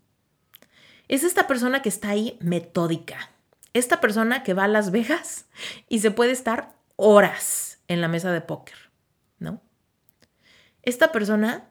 [1.07, 3.31] Es esta persona que está ahí metódica.
[3.73, 5.47] Esta persona que va a Las Vegas
[5.89, 8.91] y se puede estar horas en la mesa de póker,
[9.39, 9.63] ¿no?
[10.83, 11.69] Esta persona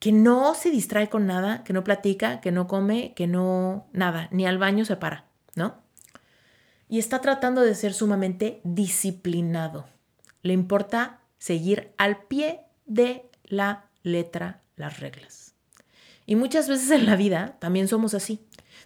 [0.00, 4.28] que no se distrae con nada, que no platica, que no come, que no nada,
[4.32, 5.83] ni al baño se para, ¿no?
[6.88, 9.86] Y está tratando de ser sumamente disciplinado.
[10.42, 15.54] Le importa seguir al pie de la letra las reglas.
[16.26, 18.40] Y muchas veces en la vida también somos así.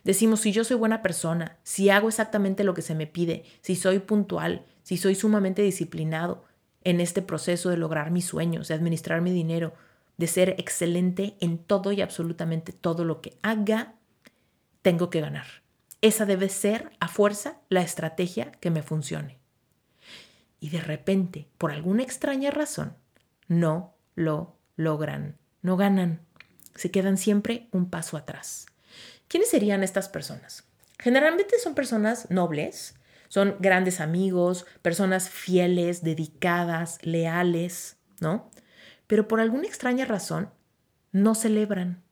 [0.05, 3.77] Decimos, si yo soy buena persona, si hago exactamente lo que se me pide, si
[3.77, 6.45] soy puntual, si soy sumamente disciplinado
[6.85, 9.75] en este proceso de lograr mis sueños, de administrar mi dinero,
[10.17, 13.95] de ser excelente en todo y absolutamente todo lo que haga,
[14.83, 15.47] tengo que ganar.
[16.01, 19.39] Esa debe ser a fuerza la estrategia que me funcione.
[20.61, 22.97] Y de repente, por alguna extraña razón,
[23.49, 26.21] no lo logran, no ganan,
[26.75, 28.67] se quedan siempre un paso atrás.
[29.27, 30.65] ¿Quiénes serían estas personas?
[30.99, 32.95] Generalmente son personas nobles,
[33.29, 38.51] son grandes amigos, personas fieles, dedicadas, leales, ¿no?
[39.07, 40.51] Pero por alguna extraña razón
[41.13, 42.03] no celebran,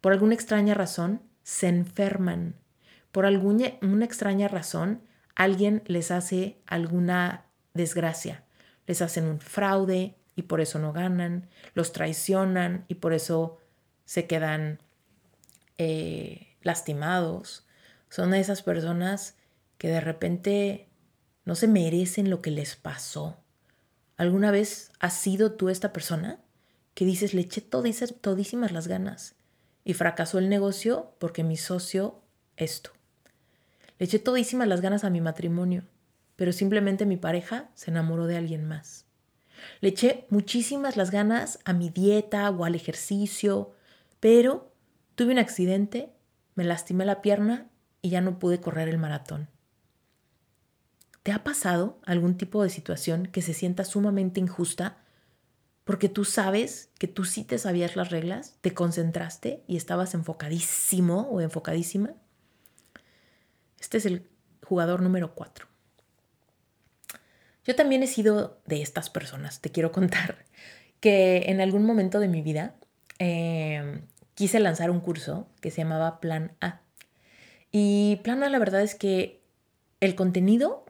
[0.00, 2.54] por alguna extraña razón se enferman,
[3.12, 5.02] por alguna una extraña razón,
[5.34, 8.44] alguien les hace alguna desgracia.
[8.86, 13.58] Les hacen un fraude y por eso no ganan, los traicionan y por eso
[14.04, 14.80] se quedan
[15.78, 17.66] eh, lastimados.
[18.08, 19.36] Son esas personas
[19.78, 20.88] que de repente
[21.44, 23.38] no se merecen lo que les pasó.
[24.16, 26.40] ¿Alguna vez has sido tú esta persona
[26.94, 29.36] que dices, le eché todísimas las ganas
[29.84, 32.20] y fracasó el negocio porque mi socio
[32.56, 32.97] esto?
[33.98, 35.84] Le eché todísimas las ganas a mi matrimonio,
[36.36, 39.06] pero simplemente mi pareja se enamoró de alguien más.
[39.80, 43.72] Le eché muchísimas las ganas a mi dieta o al ejercicio,
[44.20, 44.72] pero
[45.14, 46.12] tuve un accidente,
[46.54, 47.68] me lastimé la pierna
[48.02, 49.48] y ya no pude correr el maratón.
[51.24, 54.98] ¿Te ha pasado algún tipo de situación que se sienta sumamente injusta
[55.84, 61.28] porque tú sabes que tú sí te sabías las reglas, te concentraste y estabas enfocadísimo
[61.30, 62.14] o enfocadísima?
[63.80, 64.28] Este es el
[64.64, 65.66] jugador número 4.
[67.64, 70.44] Yo también he sido de estas personas, te quiero contar,
[71.00, 72.74] que en algún momento de mi vida
[73.18, 74.02] em,
[74.34, 76.80] quise lanzar un curso que se llamaba Plan A.
[77.70, 79.42] Y Plan A la verdad es que
[80.00, 80.86] el contenido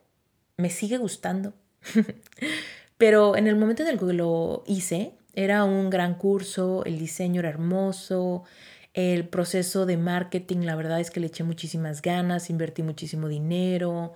[0.57, 1.55] me sigue gustando.
[2.99, 7.41] Pero en el momento en el que lo hice, era un gran curso, el diseño
[7.41, 8.45] era hermoso,
[8.99, 14.15] el proceso de marketing, la verdad es que le eché muchísimas ganas, invertí muchísimo dinero,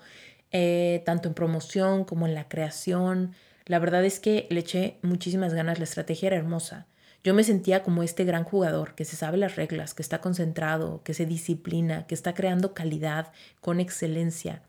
[0.51, 3.33] eh, tanto en promoción como en la creación.
[3.65, 6.89] La verdad es que le eché muchísimas ganas, la estrategia era hermosa.
[7.23, 11.01] Yo me sentía como este gran jugador que se sabe las reglas, que está concentrado,
[11.05, 14.63] que se disciplina, que está creando calidad con excelencia,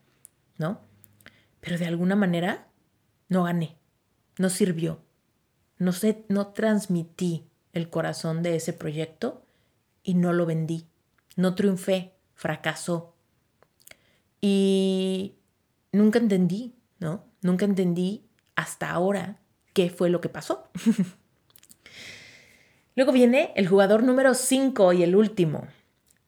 [0.60, 0.80] ¿no?
[1.60, 2.68] Pero de alguna manera
[3.30, 3.78] no gané,
[4.38, 5.02] no sirvió,
[5.80, 9.44] no, sé, no transmití el corazón de ese proyecto
[10.04, 10.88] y no lo vendí.
[11.36, 13.16] No triunfé, fracasó.
[14.42, 15.36] Y
[15.92, 17.26] nunca entendí, ¿no?
[17.42, 19.40] Nunca entendí hasta ahora
[19.74, 20.70] qué fue lo que pasó.
[22.96, 25.68] Luego viene el jugador número 5 y el último,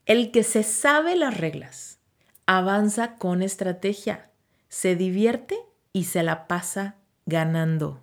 [0.06, 2.00] el que se sabe las reglas,
[2.48, 4.32] avanza con estrategia,
[4.68, 5.58] se divierte
[5.94, 6.96] y se la pasa
[7.26, 8.02] ganando.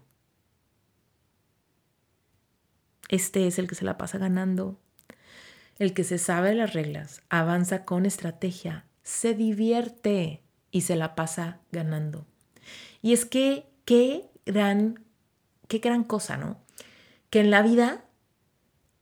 [3.08, 4.78] Este es el que se la pasa ganando.
[5.82, 11.58] El que se sabe las reglas, avanza con estrategia, se divierte y se la pasa
[11.72, 12.24] ganando.
[13.00, 15.04] Y es que qué gran,
[15.66, 16.60] qué gran cosa, ¿no?
[17.30, 18.04] Que en la vida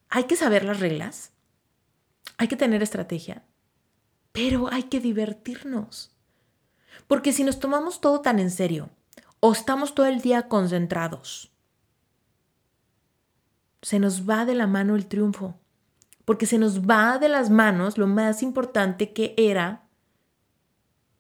[0.09, 1.33] hay que saber las reglas,
[2.39, 3.45] hay que tener estrategia,
[4.33, 6.17] pero hay que divertirnos.
[7.07, 8.89] Porque si nos tomamos todo tan en serio
[9.41, 11.53] o estamos todo el día concentrados,
[13.83, 15.60] se nos va de la mano el triunfo
[16.31, 19.83] porque se nos va de las manos lo más importante que era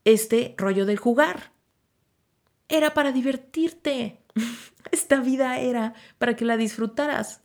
[0.05, 1.51] este rollo del jugar.
[2.69, 4.21] Era para divertirte.
[4.93, 7.41] Esta vida era para que la disfrutaras.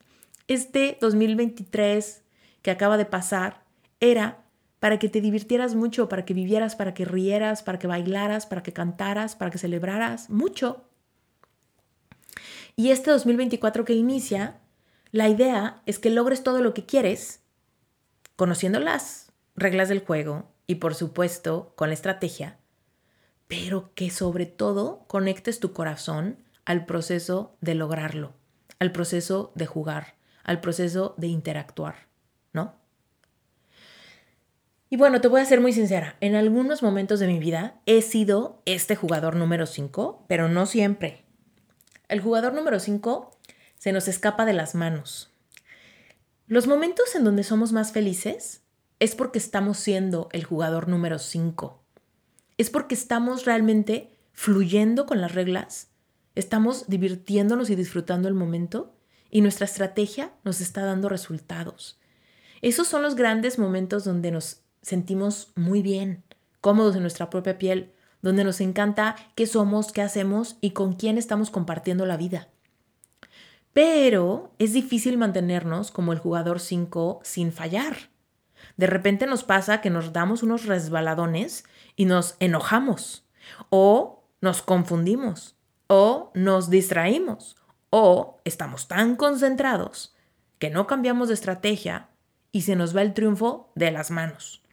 [0.47, 2.21] Este 2023
[2.61, 3.65] que acaba de pasar
[3.99, 4.43] era
[4.79, 8.61] para que te divirtieras mucho, para que vivieras, para que rieras, para que bailaras, para
[8.61, 10.83] que cantaras, para que celebraras mucho.
[12.75, 14.59] Y este 2024 que inicia,
[15.09, 17.41] la idea es que logres todo lo que quieres,
[18.35, 22.57] conociendo las reglas del juego y por supuesto con la estrategia,
[23.47, 28.33] pero que sobre todo conectes tu corazón al proceso de lograrlo,
[28.79, 32.07] al proceso de jugar, al proceso de interactuar,
[32.53, 32.75] ¿no?
[34.89, 38.01] Y bueno, te voy a ser muy sincera, en algunos momentos de mi vida he
[38.01, 41.23] sido este jugador número 5, pero no siempre.
[42.07, 43.31] El jugador número 5
[43.77, 45.34] se nos escapa de las manos.
[46.47, 48.61] Los momentos en donde somos más felices
[48.99, 51.81] es porque estamos siendo el jugador número 5.
[52.59, 55.87] Es porque estamos realmente fluyendo con las reglas,
[56.35, 58.93] estamos divirtiéndonos y disfrutando el momento
[59.31, 61.99] y nuestra estrategia nos está dando resultados.
[62.61, 66.23] Esos son los grandes momentos donde nos sentimos muy bien,
[66.61, 67.91] cómodos en nuestra propia piel,
[68.21, 72.49] donde nos encanta qué somos, qué hacemos y con quién estamos compartiendo la vida.
[73.75, 77.97] Pero es difícil mantenernos como el jugador 5 sin fallar.
[78.77, 81.65] De repente nos pasa que nos damos unos resbaladones
[81.97, 83.27] y nos enojamos
[83.69, 85.57] o nos confundimos
[85.87, 87.57] o nos distraímos
[87.89, 90.15] o estamos tan concentrados
[90.57, 92.07] que no cambiamos de estrategia
[92.53, 94.63] y se nos va el triunfo de las manos.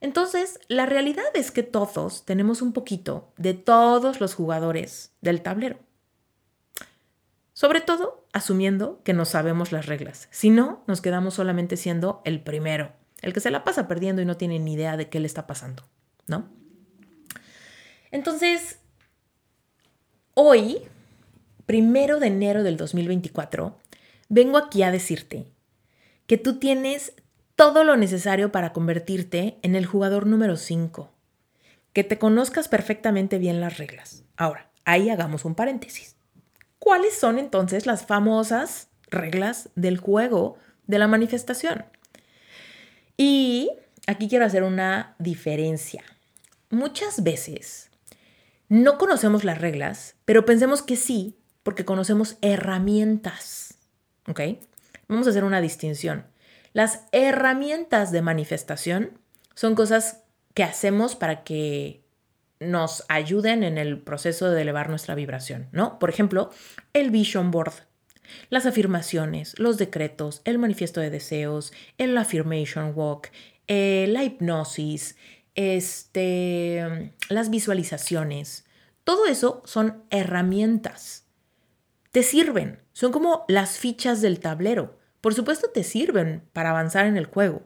[0.00, 5.80] Entonces, la realidad es que todos tenemos un poquito de todos los jugadores del tablero.
[7.60, 10.28] Sobre todo asumiendo que no sabemos las reglas.
[10.30, 14.24] Si no, nos quedamos solamente siendo el primero, el que se la pasa perdiendo y
[14.24, 15.82] no tiene ni idea de qué le está pasando,
[16.26, 16.48] ¿no?
[18.12, 18.78] Entonces,
[20.32, 20.78] hoy,
[21.66, 23.76] primero de enero del 2024,
[24.30, 25.44] vengo aquí a decirte
[26.26, 27.12] que tú tienes
[27.56, 31.12] todo lo necesario para convertirte en el jugador número 5.
[31.92, 34.24] Que te conozcas perfectamente bien las reglas.
[34.38, 36.16] Ahora, ahí hagamos un paréntesis.
[36.80, 40.56] ¿Cuáles son entonces las famosas reglas del juego
[40.86, 41.84] de la manifestación?
[43.16, 43.70] Y
[44.06, 46.02] aquí quiero hacer una diferencia.
[46.70, 47.90] Muchas veces
[48.70, 53.74] no conocemos las reglas, pero pensemos que sí, porque conocemos herramientas.
[54.26, 54.40] ¿Ok?
[55.06, 56.24] Vamos a hacer una distinción.
[56.72, 59.18] Las herramientas de manifestación
[59.54, 60.22] son cosas
[60.54, 61.99] que hacemos para que
[62.60, 65.98] nos ayuden en el proceso de elevar nuestra vibración, ¿no?
[65.98, 66.50] Por ejemplo,
[66.92, 67.72] el vision board,
[68.50, 73.30] las afirmaciones, los decretos, el manifiesto de deseos, el affirmation walk,
[73.66, 75.16] eh, la hipnosis,
[75.54, 78.66] este, las visualizaciones.
[79.04, 81.24] Todo eso son herramientas.
[82.12, 84.98] Te sirven, son como las fichas del tablero.
[85.20, 87.62] Por supuesto te sirven para avanzar en el juego,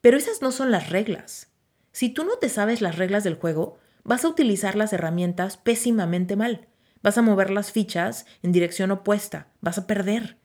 [0.00, 1.48] pero esas no son las reglas.
[1.92, 6.36] Si tú no te sabes las reglas del juego, vas a utilizar las herramientas pésimamente
[6.36, 6.68] mal.
[7.02, 10.38] Vas a mover las fichas en dirección opuesta, vas a perder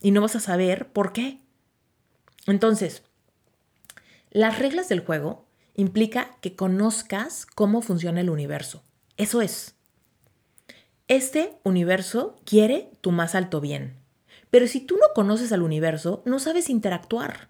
[0.00, 1.40] y no vas a saber por qué.
[2.46, 3.02] Entonces,
[4.30, 8.84] las reglas del juego implica que conozcas cómo funciona el universo.
[9.16, 9.74] Eso es.
[11.08, 13.96] Este universo quiere tu más alto bien.
[14.50, 17.48] Pero si tú no conoces al universo, no sabes interactuar.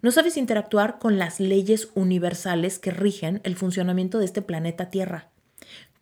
[0.00, 5.30] No sabes interactuar con las leyes universales que rigen el funcionamiento de este planeta Tierra.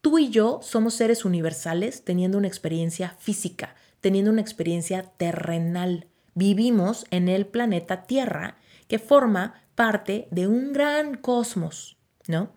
[0.00, 6.06] Tú y yo somos seres universales teniendo una experiencia física, teniendo una experiencia terrenal.
[6.34, 8.56] Vivimos en el planeta Tierra
[8.88, 11.96] que forma parte de un gran cosmos,
[12.28, 12.52] ¿no?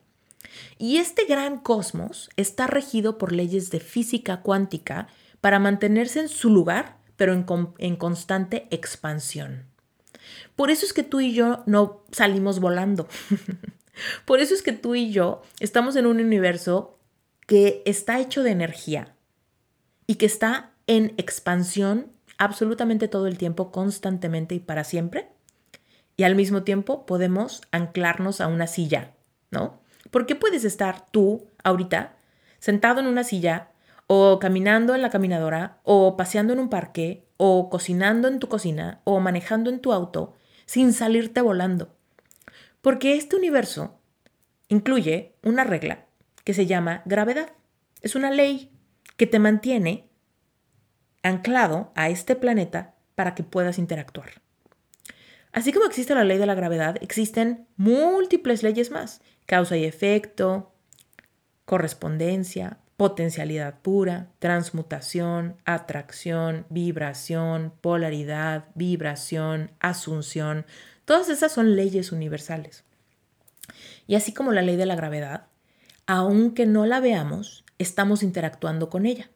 [0.77, 5.07] Y este gran cosmos está regido por leyes de física cuántica
[5.41, 9.68] para mantenerse en su lugar pero en, constante expansión.
[10.59, 13.07] Por eso es que tú y yo no salimos volando.
[14.25, 16.99] Por eso es que tú y yo estamos en un universo
[17.47, 19.15] que está hecho de energía
[20.05, 25.29] y que está en expansión absolutamente todo el tiempo, constantemente y para siempre.
[26.17, 29.13] Y al mismo tiempo podemos anclarnos a una silla,
[29.51, 29.79] ¿no?
[30.11, 32.17] ¿Por qué puedes estar tú ahorita
[32.57, 33.69] sentado en una silla
[34.07, 38.99] o caminando en la caminadora, o paseando en un parque, o cocinando en tu cocina,
[39.05, 40.35] o manejando en tu auto,
[40.69, 41.97] sin salirte volando.
[42.81, 43.99] Porque este universo
[44.67, 46.05] incluye una regla
[46.43, 47.53] que se llama gravedad.
[48.03, 48.71] Es una ley
[49.17, 50.11] que te mantiene
[51.23, 54.43] anclado a este planeta para que puedas interactuar.
[55.53, 60.71] Así como existe la ley de la gravedad, existen múltiples leyes más causa y efecto,
[61.65, 70.65] correspondencia, potencialidad pura, transmutación, atracción, vibración, polaridad, vibración, asunción.
[71.05, 72.83] Todas esas son leyes universales.
[74.05, 75.47] Y así como la ley de la gravedad,
[76.07, 79.29] aunque no la veamos, estamos interactuando con ella,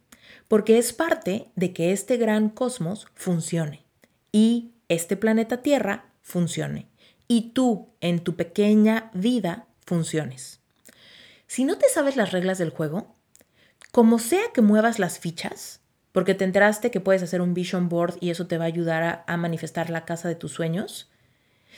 [0.50, 3.86] porque es parte de que este gran cosmos funcione
[4.34, 6.90] y este planeta Tierra funcione
[7.30, 10.60] y tú en tu pequeña vida funciones.
[11.48, 13.16] Si no te sabes las reglas del juego,
[13.94, 15.80] como sea que muevas las fichas,
[16.14, 19.24] porque te enteraste que puedes hacer un vision board y eso te va a ayudar
[19.28, 21.12] a, manifestar la casa de tus sueños,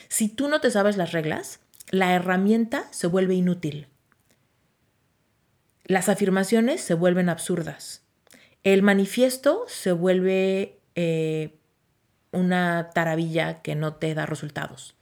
[0.08, 1.60] si tú no te sabes las reglas,
[1.90, 3.88] la herramienta se vuelve inútil.
[5.84, 8.00] Las afirmaciones se vuelven absurdas.
[8.64, 11.58] El manifiesto se vuelve eh,
[12.32, 14.94] una taravilla que no te da resultados,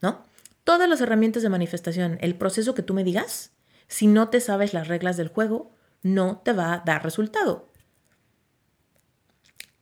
[0.00, 0.22] ¿no?
[0.62, 3.50] Todas las herramientas de manifestación, el proceso que tú me digas,
[3.88, 5.72] si no te sabes las reglas del juego,
[6.02, 7.68] no te va a dar resultado.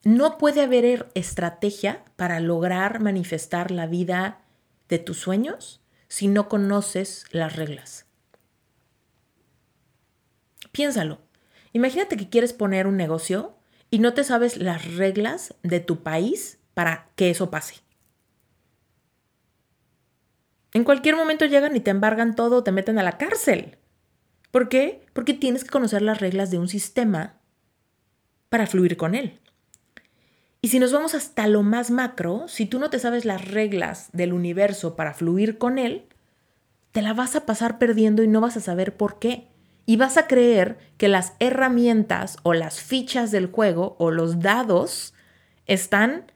[0.04, 4.40] No puede haber estrategia para lograr manifestar la vida
[4.88, 8.06] de tus sueños si no conoces las reglas.
[10.72, 11.18] Piénsalo.
[11.72, 13.58] Imagínate que quieres poner un negocio
[13.90, 17.76] y no te sabes las reglas de tu país para que eso pase.
[20.72, 23.78] En cualquier momento llegan y te embargan todo, te meten a la cárcel.
[24.50, 25.04] ¿Por qué?
[25.12, 27.34] Porque tienes que conocer las reglas de un sistema
[28.48, 29.38] para fluir con él.
[30.60, 34.08] Y si nos vamos hasta lo más macro, si tú no te sabes las reglas
[34.12, 36.06] del universo para fluir con él,
[36.92, 39.48] te la vas a pasar perdiendo y no vas a saber por qué.
[39.86, 45.14] Y vas a creer que las herramientas o las fichas del juego o los dados
[45.66, 46.32] están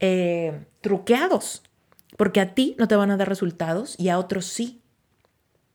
[0.00, 1.62] eh, truqueados,
[2.16, 4.82] porque a ti no te van a dar resultados y a otros sí.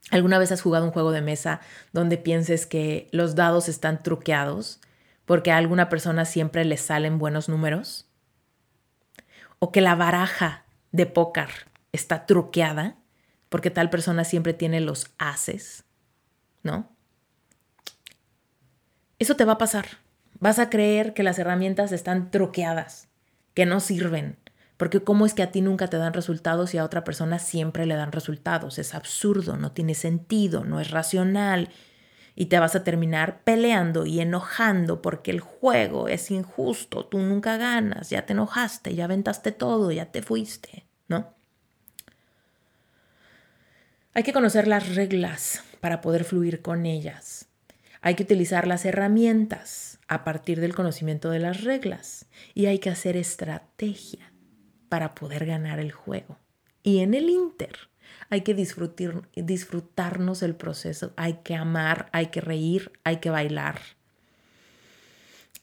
[0.10, 1.62] ¿Alguna vez has jugado un juego de mesa
[1.94, 4.80] donde pienses que los dados están truqueados
[5.26, 8.08] porque a alguna persona siempre le salen buenos números?
[9.60, 11.50] ¿O que la baraja de póker
[11.92, 12.96] está truqueada
[13.50, 15.84] porque tal persona siempre tiene los haces?
[16.64, 16.90] ¿No?
[19.20, 19.86] Eso te va a pasar.
[20.40, 23.08] Vas a creer que las herramientas están truqueadas,
[23.54, 24.38] que no sirven,
[24.82, 27.86] porque ¿cómo es que a ti nunca te dan resultados y a otra persona siempre
[27.86, 28.80] le dan resultados?
[28.80, 31.70] Es absurdo, no tiene sentido, no es racional.
[32.36, 37.58] Y te vas a terminar peleando y enojando porque el juego es injusto, tú nunca
[37.58, 41.32] ganas, ya te enojaste, ya aventaste todo, ya te fuiste, ¿no?
[44.16, 47.46] Hay que conocer las reglas para poder fluir con ellas.
[48.02, 52.26] Hay que utilizar las herramientas a partir del conocimiento de las reglas
[52.56, 54.31] y hay que hacer estrategia
[54.92, 56.38] para poder ganar el juego.
[56.84, 57.88] Y en el Inter
[58.30, 63.80] hay que disfrutar, disfrutarnos el proceso, hay que amar, hay que reír, hay que bailar,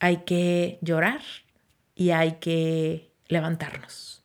[0.01, 1.21] hay que llorar
[1.95, 4.25] y hay que levantarnos.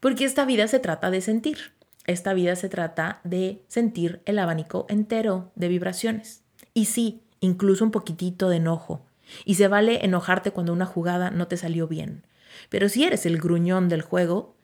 [0.00, 1.72] Porque esta vida se trata de sentir,
[2.06, 6.42] esta vida se trata de sentir el abanico entero de vibraciones.
[6.74, 9.06] Y sí, incluso un poquitito de enojo.
[9.46, 12.22] Y se vale enojarte cuando una jugada no te salió bien.
[12.68, 14.56] Pero si eres el gruñón del juego,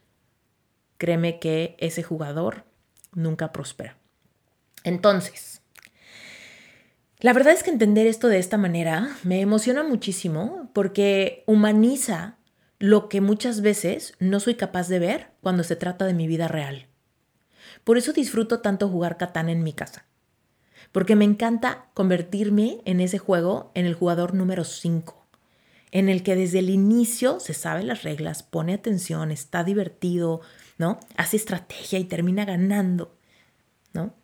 [0.99, 2.65] créeme que ese jugador
[3.15, 3.97] nunca prospera.
[4.85, 5.63] Entonces,
[7.21, 12.39] la verdad es que entender esto de esta manera me emociona muchísimo porque humaniza
[12.79, 16.49] lo que muchas veces no soy capaz de ver cuando se trata de mi vida
[16.49, 16.87] real.
[17.85, 20.07] Por eso disfruto tanto jugar Catán en mi casa.
[20.93, 25.20] Porque me encanta convertirme en ese juego en el jugador número 5
[25.93, 30.41] en el que desde el inicio se sabe las reglas, pone atención, está divertido,
[30.79, 31.01] ¿no?
[31.17, 33.17] Hace estrategia y termina ganando,
[33.93, 34.15] ¿no?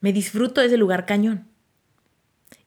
[0.00, 1.48] Me disfruto ese lugar cañón.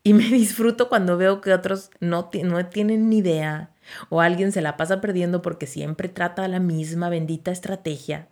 [0.03, 3.72] Y me disfruto cuando veo que otros no, no tienen ni idea
[4.09, 8.30] o alguien se la pasa perdiendo porque siempre trata la misma bendita estrategia,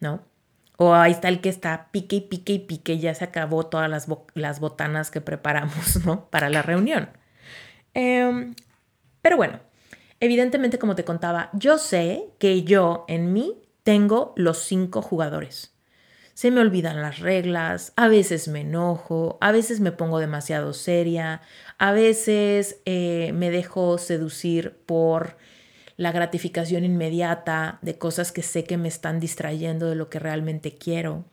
[0.00, 0.22] ¿no?
[0.76, 3.88] O ahí está el que está pique y pique y pique, ya se acabó todas
[3.88, 6.26] las, las botanas que preparamos, ¿no?
[6.26, 7.08] Para la reunión.
[7.94, 8.52] Eh,
[9.22, 9.60] pero bueno,
[10.20, 15.72] evidentemente como te contaba, yo sé que yo en mí tengo los cinco jugadores.
[16.34, 21.42] Se me olvidan las reglas, a veces me enojo, a veces me pongo demasiado seria,
[21.78, 25.36] a veces eh, me dejo seducir por
[25.96, 30.74] la gratificación inmediata de cosas que sé que me están distrayendo de lo que realmente
[30.74, 31.24] quiero.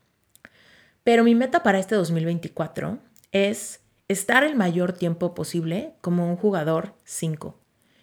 [1.04, 3.00] Pero mi meta para este 2024
[3.32, 7.59] es estar el mayor tiempo posible como un jugador 5.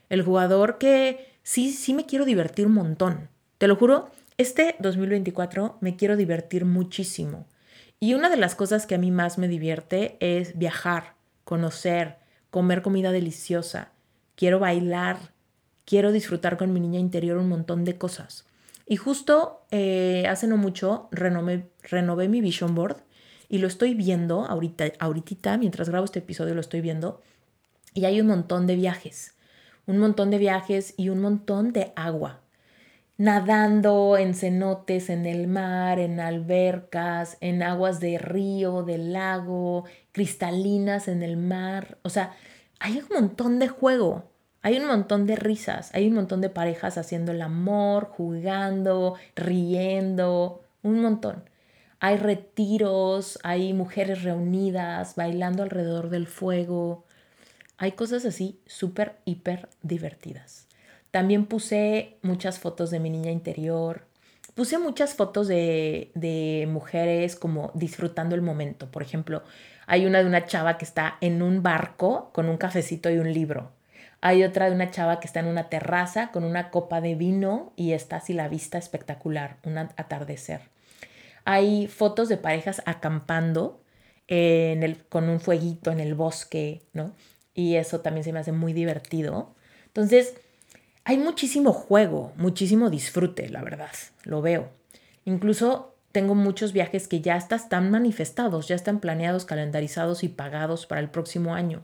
[0.09, 3.29] El jugador que sí, sí me quiero divertir un montón.
[3.59, 7.47] Te lo juro, este 2024 me quiero divertir muchísimo.
[7.99, 12.17] Y una de las cosas que a mí más me divierte es viajar, conocer,
[12.51, 13.93] comer comida deliciosa.
[14.35, 15.19] Quiero bailar,
[15.87, 18.45] quiero disfrutar con mi niña interior un montón de cosas.
[18.87, 22.99] Y justo eh, hace no mucho renové, renové mi vision board
[23.49, 27.23] y lo estoy viendo ahorita, ahorita, mientras grabo este episodio lo estoy viendo.
[27.95, 29.35] Y hay un montón de viajes,
[29.87, 32.41] un montón de viajes y un montón de agua
[33.19, 41.09] nadando en cenotes, en el mar, en albercas, en aguas de río, de lago, cristalinas
[41.09, 41.99] en el mar.
[42.03, 42.35] O sea,
[42.79, 44.25] hay un montón de juego,
[44.63, 50.63] hay un montón de risas, hay un montón de parejas haciendo el amor, jugando, riendo,
[50.83, 51.49] un montón.
[52.01, 57.06] Hay retiros, hay mujeres reunidas, bailando alrededor del fuego.
[57.79, 60.67] Hay cosas así súper, hiper divertidas.
[61.11, 64.07] También puse muchas fotos de mi niña interior.
[64.55, 68.91] Puse muchas fotos de, de mujeres como disfrutando el momento.
[68.91, 69.43] Por ejemplo,
[69.87, 73.33] hay una de una chava que está en un barco con un cafecito y un
[73.33, 73.73] libro.
[74.21, 77.73] Hay otra de una chava que está en una terraza con una copa de vino
[77.77, 80.63] y está así la vista espectacular, un atardecer.
[81.45, 83.81] Hay fotos de parejas acampando
[84.27, 87.13] en el, con un fueguito en el bosque, ¿no?
[87.57, 89.51] Y eso también se me hace muy divertido.
[89.87, 90.35] Entonces,
[91.05, 93.91] hay muchísimo juego, muchísimo disfrute, la verdad,
[94.25, 94.69] lo veo.
[95.25, 101.01] Incluso tengo muchos viajes que ya están manifestados, ya están planeados, calendarizados y pagados para
[101.01, 101.83] el próximo año.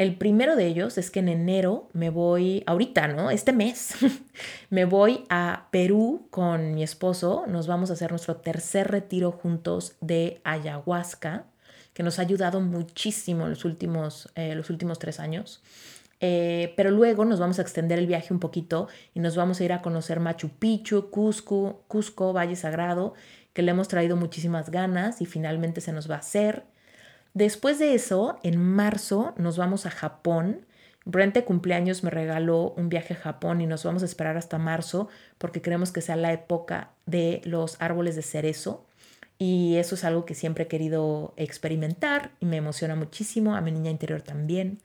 [0.00, 3.30] El primero de ellos es que en enero me voy, ahorita, ¿no?
[3.30, 3.96] Este mes,
[4.70, 7.44] me voy a Perú con mi esposo.
[7.46, 11.44] Nos vamos a hacer nuestro tercer retiro juntos de ayahuasca,
[12.00, 15.60] que nos ha ayudado muchísimo los últimos, eh, los últimos tres años.
[16.20, 19.64] Eh, pero luego nos vamos a extender el viaje un poquito y nos vamos a
[19.64, 23.12] ir a conocer Machu Picchu, Cusco, Cusco, Valle Sagrado,
[23.52, 26.64] que le hemos traído muchísimas ganas y finalmente se nos va a hacer.
[27.34, 30.64] Después de eso, en marzo nos vamos a Japón.
[31.04, 35.10] Brente cumpleaños me regaló un viaje a Japón y nos vamos a esperar hasta marzo
[35.36, 38.86] porque queremos que sea la época de los árboles de cerezo.
[39.42, 43.72] Y eso es algo que siempre he querido experimentar y me emociona muchísimo, a mi
[43.72, 44.80] niña interior también.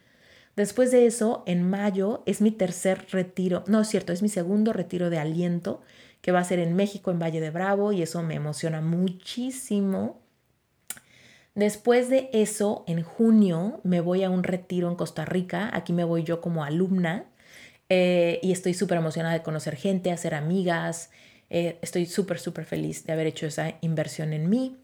[0.55, 4.71] Después de eso, en mayo es mi tercer retiro, no es cierto, es mi segundo
[4.71, 5.81] retiro de aliento,
[6.21, 10.21] que va a ser en México, en Valle de Bravo, y eso me emociona muchísimo.
[11.53, 16.05] Después de eso, en junio, me voy a un retiro en Costa Rica, aquí me
[16.05, 17.25] voy yo como alumna,
[17.89, 21.11] eh, y estoy súper emocionada de conocer gente, hacer amigas,
[21.49, 24.77] eh, estoy súper, súper feliz de haber hecho esa inversión en mí.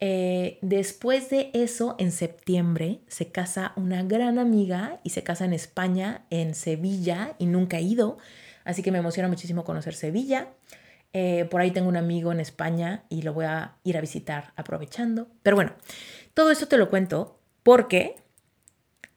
[0.00, 5.52] Eh, después de eso, en septiembre, se casa una gran amiga y se casa en
[5.52, 8.18] España, en Sevilla, y nunca he ido,
[8.64, 10.48] así que me emociona muchísimo conocer Sevilla.
[11.12, 14.52] Eh, por ahí tengo un amigo en España y lo voy a ir a visitar
[14.56, 15.28] aprovechando.
[15.42, 15.72] Pero bueno,
[16.34, 18.16] todo esto te lo cuento porque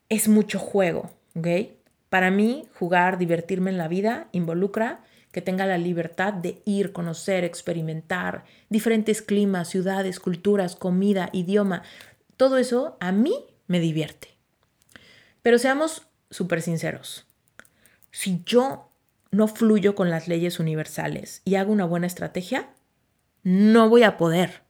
[0.09, 1.47] es mucho juego, ¿ok?
[2.09, 7.43] Para mí, jugar, divertirme en la vida involucra que tenga la libertad de ir, conocer,
[7.43, 11.84] experimentar diferentes climas, ciudades, culturas, comida, idioma.
[12.38, 13.34] Todo eso a mí
[13.67, 14.29] me divierte.
[15.41, 17.25] Pero seamos súper sinceros.
[18.11, 18.89] Si yo
[19.32, 22.69] no fluyo con las leyes universales y hago una buena estrategia,
[23.43, 24.61] no voy a poder.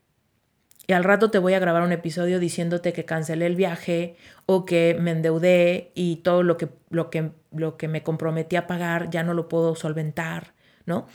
[0.86, 4.16] Y al rato te voy a grabar un episodio diciéndote que cancelé el viaje
[4.46, 8.66] o que me endeudé y todo lo que, lo que, lo que me comprometí a
[8.66, 10.54] pagar ya no lo puedo solventar,
[10.84, 11.06] ¿no?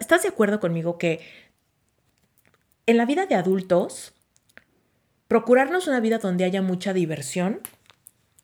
[0.00, 1.20] ¿Estás de acuerdo conmigo que
[2.86, 4.12] en la vida de adultos,
[5.26, 7.60] procurarnos una vida donde haya mucha diversión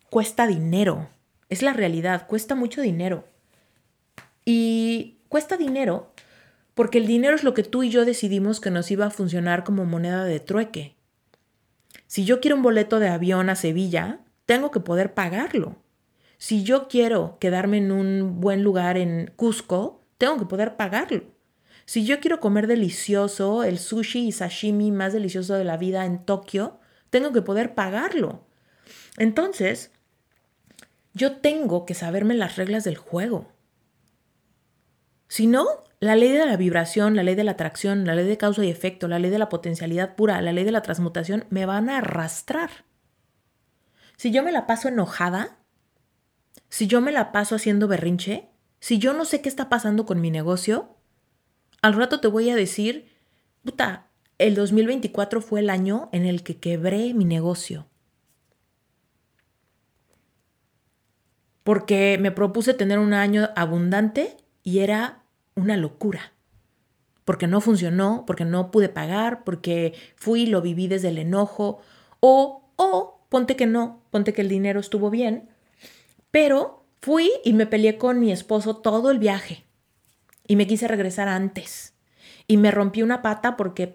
[0.08, 1.10] cuesta dinero?
[1.50, 3.26] Es la realidad, cuesta mucho dinero.
[4.46, 6.13] Y cuesta dinero
[6.74, 9.64] porque el dinero es lo que tú y yo decidimos que nos iba a funcionar
[9.64, 10.96] como moneda de trueque.
[12.06, 15.76] Si yo quiero un boleto de avión a Sevilla, tengo que poder pagarlo.
[16.36, 21.22] Si yo quiero quedarme en un buen lugar en Cusco, tengo que poder pagarlo.
[21.86, 26.24] Si yo quiero comer delicioso, el sushi y sashimi más delicioso de la vida en
[26.24, 28.46] Tokio, tengo que poder pagarlo.
[29.16, 29.90] Entonces,
[31.12, 33.48] yo tengo que saberme las reglas del juego.
[35.28, 35.66] Si no,
[36.04, 38.68] la ley de la vibración, la ley de la atracción, la ley de causa y
[38.68, 41.98] efecto, la ley de la potencialidad pura, la ley de la transmutación me van a
[41.98, 42.84] arrastrar.
[44.16, 45.56] Si yo me la paso enojada,
[46.68, 48.50] si yo me la paso haciendo berrinche,
[48.80, 50.94] si yo no sé qué está pasando con mi negocio,
[51.80, 53.08] al rato te voy a decir,
[53.64, 57.86] puta, el 2024 fue el año en el que quebré mi negocio.
[61.62, 65.23] Porque me propuse tener un año abundante y era
[65.54, 66.32] una locura.
[67.24, 71.80] porque no funcionó, porque no pude pagar, porque fui lo viví desde el enojo,
[72.20, 75.48] o, o, ponte que no, ponte que el dinero estuvo bien,
[76.30, 79.64] pero fui y me peleé con mi esposo todo el viaje.
[80.46, 81.94] Y me quise regresar antes.
[82.46, 83.86] Y me rompí una pata porque,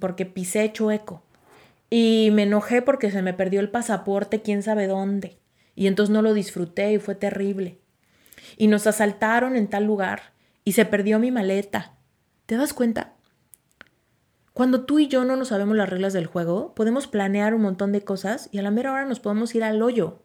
[0.00, 1.22] porque pisé chueco
[1.94, 5.38] y me enojé porque se me perdió el pasaporte quién sabe dónde.
[5.74, 7.78] Y entonces no lo disfruté y fue terrible.
[8.56, 10.31] Y nos asaltaron en tal lugar
[10.64, 11.96] y se perdió mi maleta.
[12.46, 13.14] ¿Te das cuenta?
[14.52, 17.92] Cuando tú y yo no nos sabemos las reglas del juego, podemos planear un montón
[17.92, 20.22] de cosas y a la mera hora nos podemos ir al hoyo.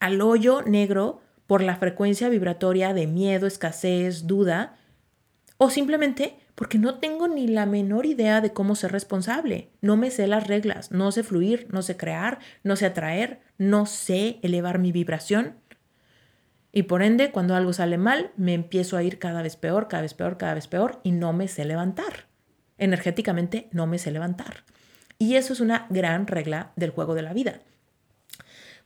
[0.00, 4.78] Al hoyo negro por la frecuencia vibratoria de miedo, escasez, duda,
[5.58, 9.70] o simplemente porque no tengo ni la menor idea de cómo ser responsable.
[9.80, 13.86] No me sé las reglas, no sé fluir, no sé crear, no sé atraer, no
[13.86, 15.56] sé elevar mi vibración.
[16.76, 20.02] Y por ende, cuando algo sale mal, me empiezo a ir cada vez peor, cada
[20.02, 22.26] vez peor, cada vez peor y no me sé levantar.
[22.78, 24.64] Energéticamente no me sé levantar.
[25.16, 27.60] Y eso es una gran regla del juego de la vida.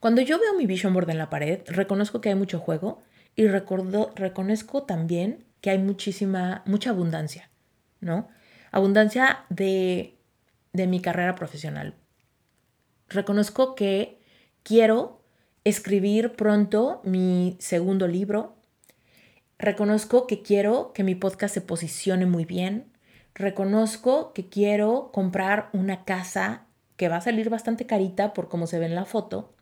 [0.00, 3.00] Cuando yo veo mi vision board en la pared, reconozco que hay mucho juego
[3.34, 7.48] y reconozco también que hay muchísima, mucha abundancia,
[8.00, 8.28] ¿no?
[8.70, 10.18] Abundancia de,
[10.74, 11.94] de mi carrera profesional.
[13.08, 14.20] Reconozco que
[14.62, 15.17] quiero
[15.64, 18.56] escribir pronto mi segundo libro.
[19.58, 22.92] Reconozco que quiero que mi podcast se posicione muy bien.
[23.34, 28.78] Reconozco que quiero comprar una casa que va a salir bastante carita por como se
[28.78, 29.54] ve en la foto.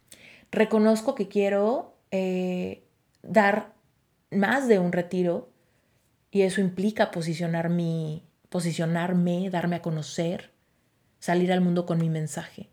[0.51, 2.84] Reconozco que quiero eh,
[3.22, 3.74] dar
[4.30, 5.51] más de un retiro
[6.30, 10.53] y eso implica posicionar mi, posicionarme, darme a conocer,
[11.18, 12.70] salir al mundo con mi mensaje.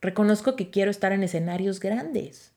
[0.00, 2.52] Reconozco que quiero estar en escenarios grandes.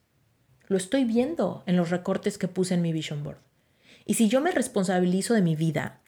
[0.66, 3.38] Lo estoy viendo en los recortes que puse en mi vision board.
[4.06, 6.00] Y si yo me responsabilizo de mi vida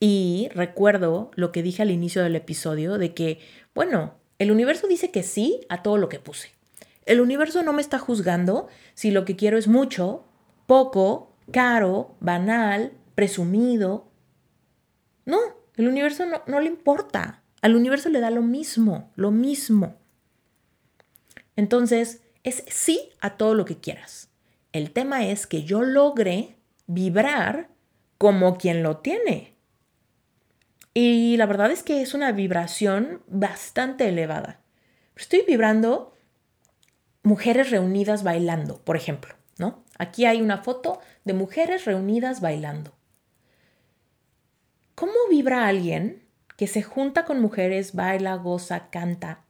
[0.00, 3.40] y recuerdo lo que dije al inicio del episodio de que,
[3.74, 6.50] bueno, el universo dice que sí a todo lo que puse.
[7.06, 10.24] El universo no me está juzgando si lo que quiero es mucho,
[10.66, 14.08] poco, caro, banal, presumido.
[15.24, 15.38] No,
[15.76, 17.42] el universo no, no le importa.
[17.62, 19.96] Al universo le da lo mismo, lo mismo.
[21.56, 24.28] Entonces, es sí a todo lo que quieras.
[24.72, 27.68] El tema es que yo logre vibrar
[28.18, 29.54] como quien lo tiene.
[30.92, 34.60] Y la verdad es que es una vibración bastante elevada.
[35.16, 36.16] Estoy vibrando
[37.22, 39.84] mujeres reunidas bailando, por ejemplo, ¿no?
[39.98, 42.94] Aquí hay una foto de mujeres reunidas bailando.
[44.94, 46.22] ¿Cómo vibra alguien
[46.56, 49.43] que se junta con mujeres, baila, goza, canta?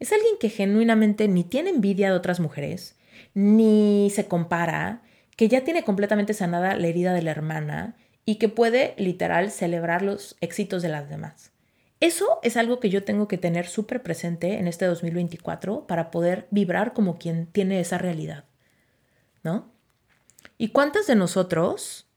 [0.00, 2.96] Es alguien que genuinamente ni tiene envidia de otras mujeres,
[3.34, 5.02] ni se compara,
[5.36, 10.02] que ya tiene completamente sanada la herida de la hermana y que puede literal celebrar
[10.02, 11.52] los éxitos de las demás.
[12.00, 16.48] Eso es algo que yo tengo que tener súper presente en este 2024 para poder
[16.50, 18.44] vibrar como quien tiene esa realidad,
[19.42, 19.70] ¿no?
[20.56, 22.10] ¿Y cuántas de nosotros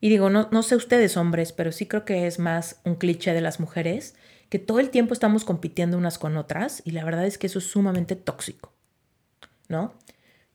[0.00, 3.34] y digo, no, no sé ustedes hombres, pero sí creo que es más un cliché
[3.34, 4.14] de las mujeres,
[4.50, 7.60] que todo el tiempo estamos compitiendo unas con otras y la verdad es que eso
[7.60, 8.74] es sumamente tóxico,
[9.68, 9.94] ¿no?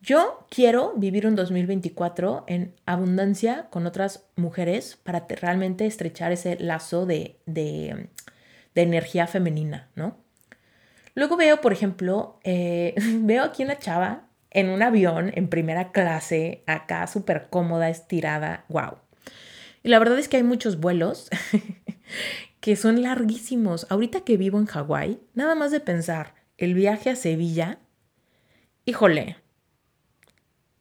[0.02, 7.08] Yo quiero vivir un 2024 en abundancia con otras mujeres para realmente estrechar ese lazo
[7.08, 8.10] de, de,
[8.76, 10.18] energía femenina, ¿no?
[11.16, 16.64] Luego veo, por ejemplo, eh, veo aquí una chava en un avión en primera clase,
[16.68, 18.98] acá súper cómoda, estirada, wow.
[19.84, 21.30] Y la verdad es que hay muchos vuelos
[22.66, 23.86] que son larguísimos.
[23.92, 27.78] Ahorita que vivo en Hawái, nada más de pensar el viaje a Sevilla,
[28.86, 29.38] híjole,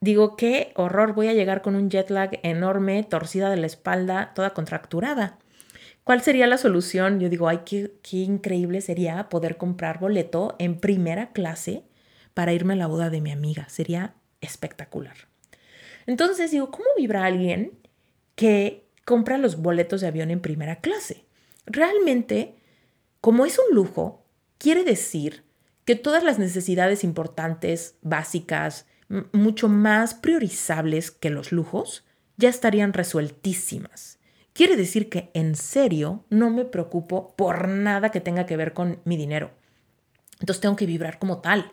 [0.01, 4.31] digo, qué horror, voy a llegar con un jet lag enorme, torcida de la espalda,
[4.33, 5.37] toda contracturada.
[6.03, 7.19] ¿Cuál sería la solución?
[7.19, 11.83] Yo digo, ay, qué, qué increíble sería poder comprar boleto en primera clase
[12.33, 13.69] para irme a la boda de mi amiga.
[13.69, 15.17] Sería espectacular.
[16.07, 17.77] Entonces digo, ¿cómo vibra alguien
[18.33, 21.24] que compra los boletos de avión en primera clase.
[21.65, 22.55] Realmente,
[23.21, 24.25] como es un lujo,
[24.57, 25.43] quiere decir
[25.85, 28.87] que todas las necesidades importantes, básicas,
[29.31, 32.03] mucho más priorizables que los lujos,
[32.37, 34.19] ya estarían resueltísimas.
[34.53, 38.99] Quiere decir que en serio no me preocupo por nada que tenga que ver con
[39.03, 39.51] mi dinero.
[40.39, 41.71] Entonces tengo que vibrar como tal.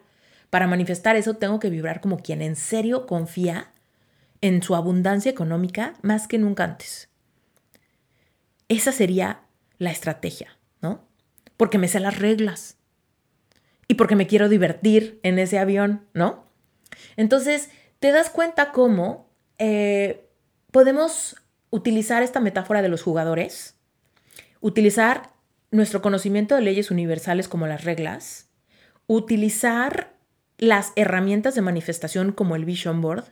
[0.51, 3.73] Para manifestar eso tengo que vibrar como quien en serio confía
[4.41, 7.09] en su abundancia económica más que nunca antes.
[8.69, 9.42] Esa sería
[9.83, 11.07] la estrategia, ¿no?
[11.57, 12.79] Porque me sé las reglas
[13.89, 16.47] y porque me quiero divertir en ese avión, ¿no?
[17.17, 20.29] Entonces, te das cuenta cómo eh,
[20.71, 21.37] podemos
[21.71, 23.77] utilizar esta metáfora de los jugadores
[24.63, 25.33] utilizar
[25.71, 28.49] nuestro conocimiento de leyes universales como las reglas,
[29.07, 30.15] utilizar
[30.57, 33.25] las herramientas de manifestación como el Vision Board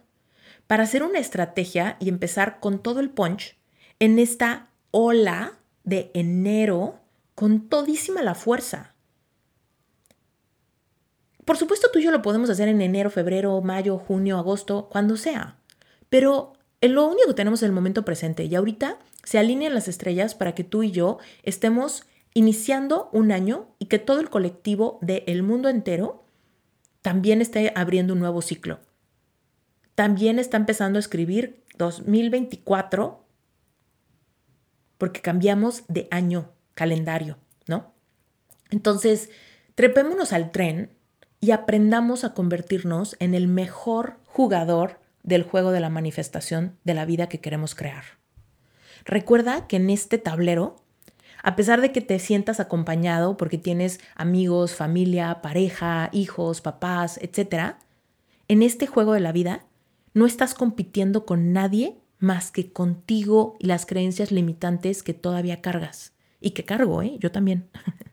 [0.67, 3.57] para hacer una estrategia y empezar con todo el punch
[4.01, 7.01] en esta ola de enero
[7.35, 8.95] con todísima la fuerza.
[11.45, 15.17] Por supuesto tú y yo lo podemos hacer en enero, febrero, mayo, junio, agosto, cuando
[15.17, 15.57] sea.
[16.09, 20.35] Pero lo único que tenemos es el momento presente y ahorita se alinean las estrellas
[20.35, 22.05] para que tú y yo estemos
[22.35, 26.25] iniciando un año y que todo el colectivo del mundo entero
[27.03, 28.79] también esté abriendo un nuevo ciclo.
[29.95, 33.25] También está empezando a escribir 2024
[35.01, 37.95] porque cambiamos de año, calendario, ¿no?
[38.71, 39.31] Entonces,
[39.75, 40.91] trepémonos al tren
[41.41, 47.07] y aprendamos a convertirnos en el mejor jugador del juego de la manifestación de la
[47.07, 48.05] vida que queremos crear.
[49.07, 50.77] Recuerda que en este tablero,
[51.43, 57.77] a pesar de que te sientas acompañado porque tienes amigos, familia, pareja, hijos, papás, etc.,
[58.49, 59.65] en este juego de la vida
[60.13, 66.13] no estás compitiendo con nadie más que contigo y las creencias limitantes que todavía cargas.
[66.41, 67.17] Y que cargo, ¿eh?
[67.19, 67.69] Yo también.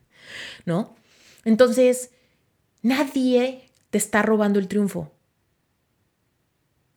[0.66, 0.96] ¿No?
[1.44, 2.10] Entonces,
[2.82, 5.12] nadie te está robando el triunfo.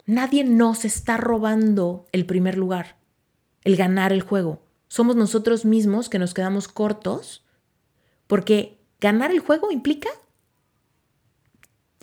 [0.06, 2.98] Nadie nos está robando el primer lugar,
[3.64, 4.66] el ganar el juego.
[4.88, 7.46] Somos nosotros mismos que nos quedamos cortos
[8.28, 10.10] porque ganar el juego implica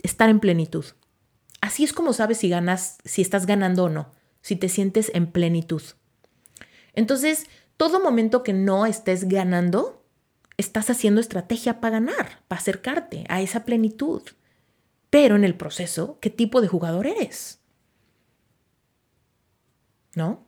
[0.01, 0.85] estar en plenitud.
[1.61, 5.31] Así es como sabes si ganas, si estás ganando o no si te sientes en
[5.31, 5.81] plenitud.
[6.93, 10.03] Entonces, todo momento que no estés ganando,
[10.57, 14.21] estás haciendo estrategia para ganar, para acercarte a esa plenitud.
[15.09, 17.61] Pero en el proceso, ¿qué tipo de jugador eres?
[20.15, 20.45] ¿No?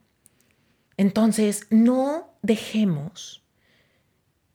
[0.98, 3.44] Entonces, no dejemos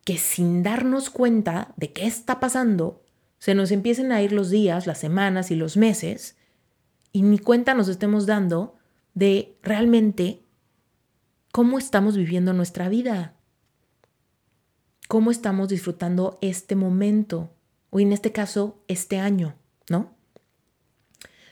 [0.05, 3.03] que sin darnos cuenta de qué está pasando,
[3.39, 6.37] se nos empiecen a ir los días, las semanas y los meses,
[7.11, 8.76] y ni cuenta nos estemos dando
[9.17, 10.43] de realmente
[11.51, 13.33] cómo estamos viviendo nuestra vida,
[15.09, 17.51] cómo estamos disfrutando este momento,
[17.89, 19.55] o en este caso, este año,
[19.89, 20.14] ¿no?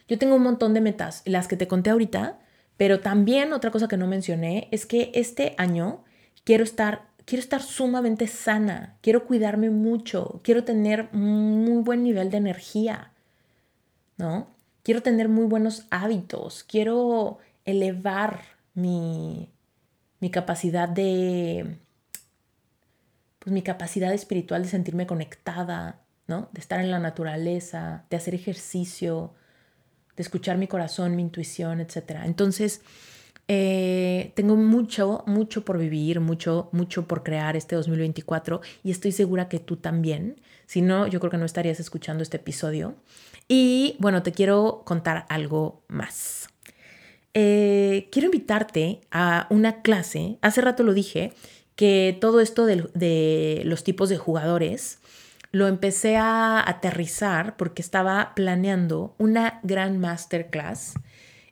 [0.06, 2.38] Yo tengo un montón de metas, las que te conté ahorita,
[2.76, 6.04] pero también otra cosa que no mencioné es que este año
[6.44, 12.36] quiero estar, quiero estar sumamente sana, quiero cuidarme mucho, quiero tener muy buen nivel de
[12.36, 13.12] energía,
[14.18, 14.52] ¿no?
[14.82, 18.42] Quiero tener muy buenos hábitos, quiero elevar
[18.74, 19.50] mi,
[20.20, 21.78] mi capacidad de,
[23.38, 26.48] pues mi capacidad espiritual de sentirme conectada, ¿no?
[26.52, 29.34] De estar en la naturaleza, de hacer ejercicio,
[30.16, 32.22] de escuchar mi corazón, mi intuición, etc.
[32.24, 32.80] Entonces,
[33.46, 39.48] eh, tengo mucho, mucho por vivir, mucho, mucho por crear este 2024 y estoy segura
[39.48, 40.40] que tú también.
[40.66, 42.94] Si no, yo creo que no estarías escuchando este episodio.
[43.46, 46.43] Y bueno, te quiero contar algo más.
[47.34, 50.38] Eh, quiero invitarte a una clase.
[50.40, 51.32] Hace rato lo dije,
[51.76, 54.98] que todo esto de, los tipos de jugadores
[55.50, 60.94] lo empecé a aterrizar porque estaba planeando una gran masterclass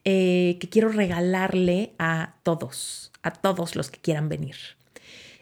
[0.04, 4.56] eh, que quiero regalarle a todos, a todos los que quieran venir.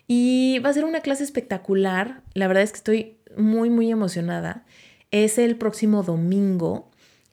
[0.07, 2.23] Y va a ser una clase espectacular.
[2.35, 4.65] La verdad es que estoy muy, muy emocionada.
[5.11, 6.90] Es el próximo domingo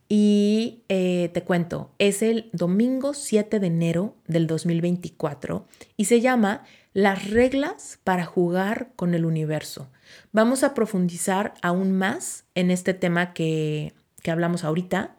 [0.08, 5.66] y eh, te cuento, es el domingo 7 de enero del 2024
[5.98, 9.90] y se llama Las reglas para jugar con el universo.
[10.32, 13.92] Vamos a profundizar aún más en este tema que,
[14.22, 15.14] que hablamos ahorita.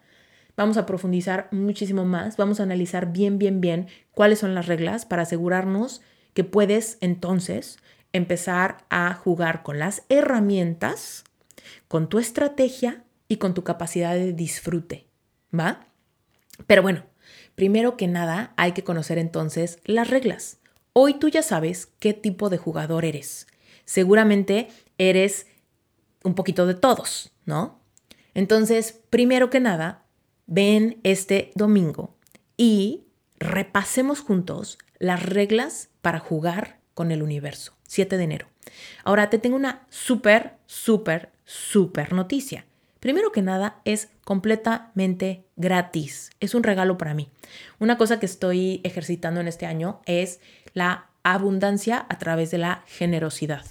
[0.57, 2.35] Vamos a profundizar muchísimo más.
[2.35, 6.01] Vamos a analizar bien, bien, bien cuáles son las reglas para asegurarnos
[6.33, 7.77] que puedes entonces
[8.11, 11.25] empezar a jugar con las herramientas,
[11.87, 15.07] con tu estrategia y con tu capacidad de disfrute,
[15.57, 15.87] ¿va?
[16.67, 17.05] Pero bueno,
[17.55, 20.59] primero que nada hay que conocer entonces las reglas.
[20.91, 23.47] Hoy tú ya sabes qué tipo de jugador eres.
[23.85, 24.67] Seguramente
[24.97, 25.47] eres
[26.23, 27.79] un poquito de todos, ¿no?
[28.33, 30.05] Entonces, primero que nada,
[30.47, 32.17] ven este domingo
[32.57, 33.05] y
[33.39, 37.77] repasemos juntos las reglas para jugar con el universo.
[37.83, 38.47] 7 de enero.
[39.03, 42.65] Ahora te tengo una súper, súper, súper noticia.
[42.99, 46.31] Primero que nada, es completamente gratis.
[46.39, 47.29] Es un regalo para mí.
[47.79, 50.41] Una cosa que estoy ejercitando en este año es
[50.73, 53.65] la abundancia a través de la generosidad.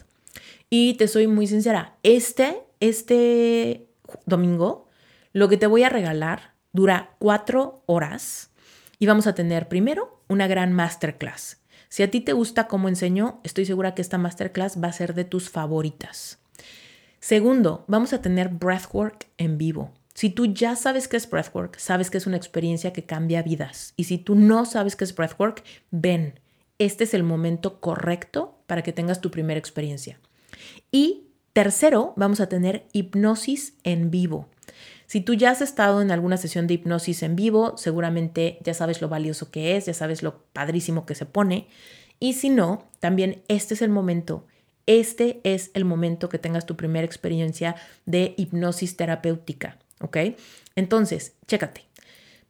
[0.71, 3.89] Y te soy muy sincera, este, este
[4.27, 4.87] domingo,
[5.33, 8.51] lo que te voy a regalar dura cuatro horas
[8.99, 13.41] y vamos a tener primero una gran masterclass Si a ti te gusta cómo enseño,
[13.45, 16.39] estoy segura que esta masterclass va a ser de tus favoritas.
[17.21, 19.93] Segundo, vamos a tener breathwork en vivo.
[20.15, 23.93] Si tú ya sabes qué es breathwork, sabes que es una experiencia que cambia vidas.
[23.97, 26.41] Y si tú no sabes qué es breathwork, ven,
[26.79, 30.19] este es el momento correcto para que tengas tu primera experiencia.
[30.91, 34.49] Y tercero, vamos a tener hipnosis en vivo.
[35.07, 39.01] Si tú ya has estado en alguna sesión de hipnosis en vivo, seguramente ya sabes
[39.01, 41.69] lo valioso que es, ya sabes lo padrísimo que se pone.
[42.21, 44.47] Y si no, también este es el momento,
[44.89, 47.77] este es el momento que tengas tu primera experiencia
[48.07, 50.17] de hipnosis terapéutica, ¿ok?
[50.75, 51.85] Entonces, chécate,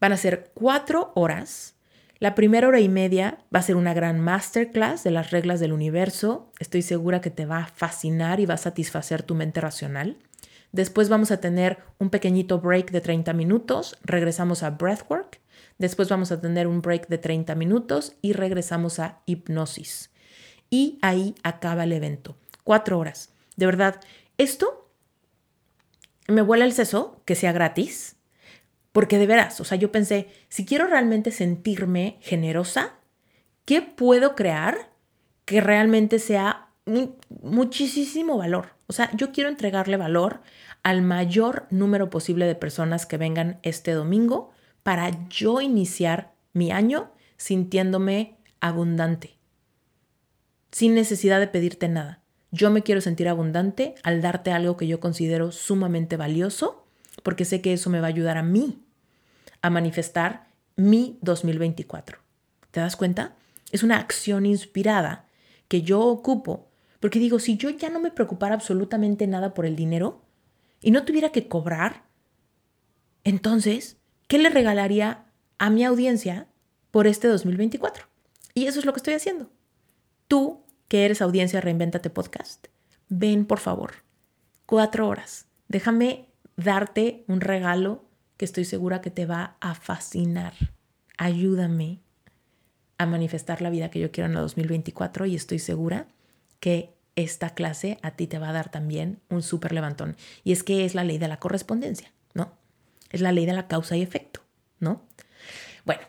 [0.01, 1.75] van a ser cuatro horas
[2.21, 5.73] la primera hora y media va a ser una gran masterclass de las reglas del
[5.73, 6.51] universo.
[6.59, 10.17] Estoy segura que te va a fascinar y va a satisfacer tu mente racional.
[10.73, 15.41] Después vamos a tener un pequeñito break de 30 minutos, regresamos a breathwork.
[15.79, 20.11] Después vamos a tener un break de 30 minutos y regresamos a hipnosis.
[20.71, 22.37] Y ahí acaba el evento.
[22.65, 23.33] Cuatro horas.
[23.57, 24.01] De verdad,
[24.37, 24.91] esto
[26.27, 28.19] me vuela el seso que sea gratis
[28.99, 32.95] porque de veras, o sea, yo pensé, si quiero realmente sentirme generosa,
[33.65, 34.91] ¿qué puedo crear
[35.45, 36.71] que realmente sea
[37.43, 38.71] muchísimo valor?
[38.89, 40.41] O sea, yo quiero entregarle valor
[40.83, 44.51] al mayor número posible de personas que vengan este domingo
[44.83, 49.38] para yo iniciar mi año sintiéndome abundante,
[50.71, 52.23] sin necesidad de pedirte nada.
[52.51, 56.87] Yo me quiero sentir abundante al darte algo que yo considero sumamente valioso
[57.23, 58.83] porque sé que eso me va a ayudar a mí
[59.61, 62.19] a manifestar mi 2024.
[62.71, 63.37] ¿Te das cuenta?
[63.73, 65.27] Es una acción inspirada
[65.69, 66.69] que yo ocupo
[67.01, 70.23] porque digo, si yo ya no me preocupara absolutamente nada por el dinero
[70.81, 72.05] y no tuviera que cobrar,
[73.25, 75.27] entonces, ¿qué le regalaría
[75.59, 76.49] a mi audiencia
[76.91, 78.07] por este 2024?
[78.55, 79.51] Y eso es lo que estoy haciendo.
[80.29, 82.67] Tú, que eres audiencia Reinventate Podcast,
[83.09, 84.05] ven por favor,
[84.67, 85.47] cuatro horas.
[85.69, 88.05] Déjame darte un regalo
[88.37, 90.53] que estoy segura que te va a fascinar.
[91.17, 92.01] Ayúdame
[92.99, 96.09] a manifestar la vida que yo quiero en el 2024 y estoy segura
[96.61, 100.15] que esta clase a ti te va a dar también un súper levantón.
[100.45, 102.53] Y es que es la ley de la correspondencia, ¿no?
[103.11, 104.43] Es la ley de la causa y efecto,
[104.79, 105.03] ¿no?
[105.87, 106.03] Bueno,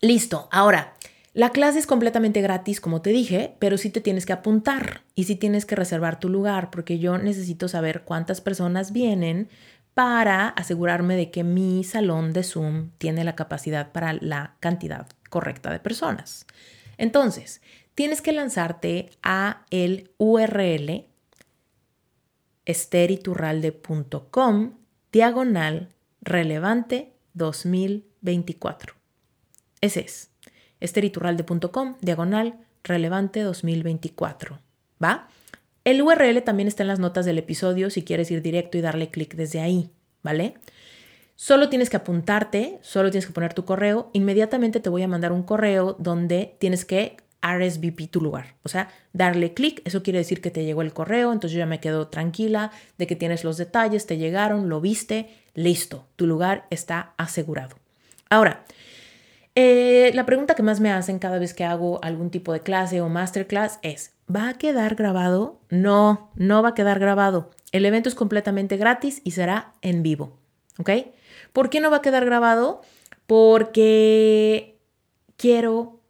[0.00, 0.48] listo.
[0.50, 0.94] Ahora,
[1.34, 5.24] la clase es completamente gratis, como te dije, pero sí te tienes que apuntar y
[5.24, 9.48] sí tienes que reservar tu lugar, porque yo necesito saber cuántas personas vienen
[9.94, 15.72] para asegurarme de que mi salón de Zoom tiene la capacidad para la cantidad correcta
[15.72, 16.46] de personas.
[16.98, 17.62] Entonces,
[17.96, 21.08] tienes que lanzarte a el URL
[22.64, 24.74] esteriturralde.com
[25.10, 25.88] diagonal
[26.20, 28.94] relevante 2024.
[29.80, 30.30] Ese es
[30.84, 34.58] esteriturralde.com diagonal relevante 2024.
[35.02, 35.28] ¿Va?
[35.84, 39.10] El URL también está en las notas del episodio si quieres ir directo y darle
[39.10, 39.90] clic desde ahí,
[40.22, 40.54] ¿vale?
[41.36, 44.08] Solo tienes que apuntarte, solo tienes que poner tu correo.
[44.12, 48.54] Inmediatamente te voy a mandar un correo donde tienes que RSVP tu lugar.
[48.62, 51.66] O sea, darle clic, eso quiere decir que te llegó el correo, entonces yo ya
[51.66, 56.66] me quedo tranquila de que tienes los detalles, te llegaron, lo viste, listo, tu lugar
[56.70, 57.76] está asegurado.
[58.30, 58.64] Ahora,
[59.54, 63.00] eh, la pregunta que más me hacen cada vez que hago algún tipo de clase
[63.00, 65.60] o masterclass es, ¿Va a quedar grabado?
[65.68, 67.50] No, no va a quedar grabado.
[67.72, 70.38] El evento es completamente gratis y será en vivo.
[70.78, 70.90] ¿Ok?
[71.52, 72.80] ¿Por qué no va a quedar grabado?
[73.26, 74.78] Porque
[75.36, 76.00] quiero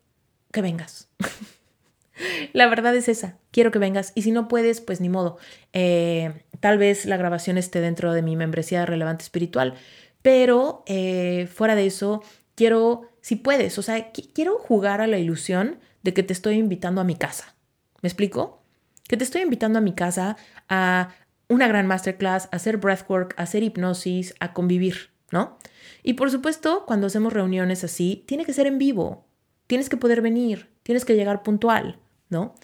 [0.53, 1.09] que vengas.
[2.53, 4.13] la verdad es esa, quiero que vengas.
[4.15, 5.39] Y si no puedes, pues ni modo.
[5.73, 9.75] Eh, tal vez la grabación esté dentro de mi membresía relevante espiritual,
[10.23, 12.23] pero eh, fuera de eso,
[12.55, 17.01] quiero, si puedes, o sea, quiero jugar a la ilusión de que te estoy invitando
[17.01, 17.55] a mi casa.
[18.03, 18.63] ¿Me explico?
[19.09, 20.37] Que te estoy invitando a mi casa
[20.69, 21.09] a
[21.49, 25.57] una gran masterclass, a hacer breathwork, a hacer hipnosis, a convivir, ¿no?
[26.03, 29.25] Y por supuesto, cuando hacemos reuniones así, tiene que ser en vivo.
[29.69, 31.99] Tienes que poder venir, tienes que llegar puntual,
[32.29, 32.55] ¿no?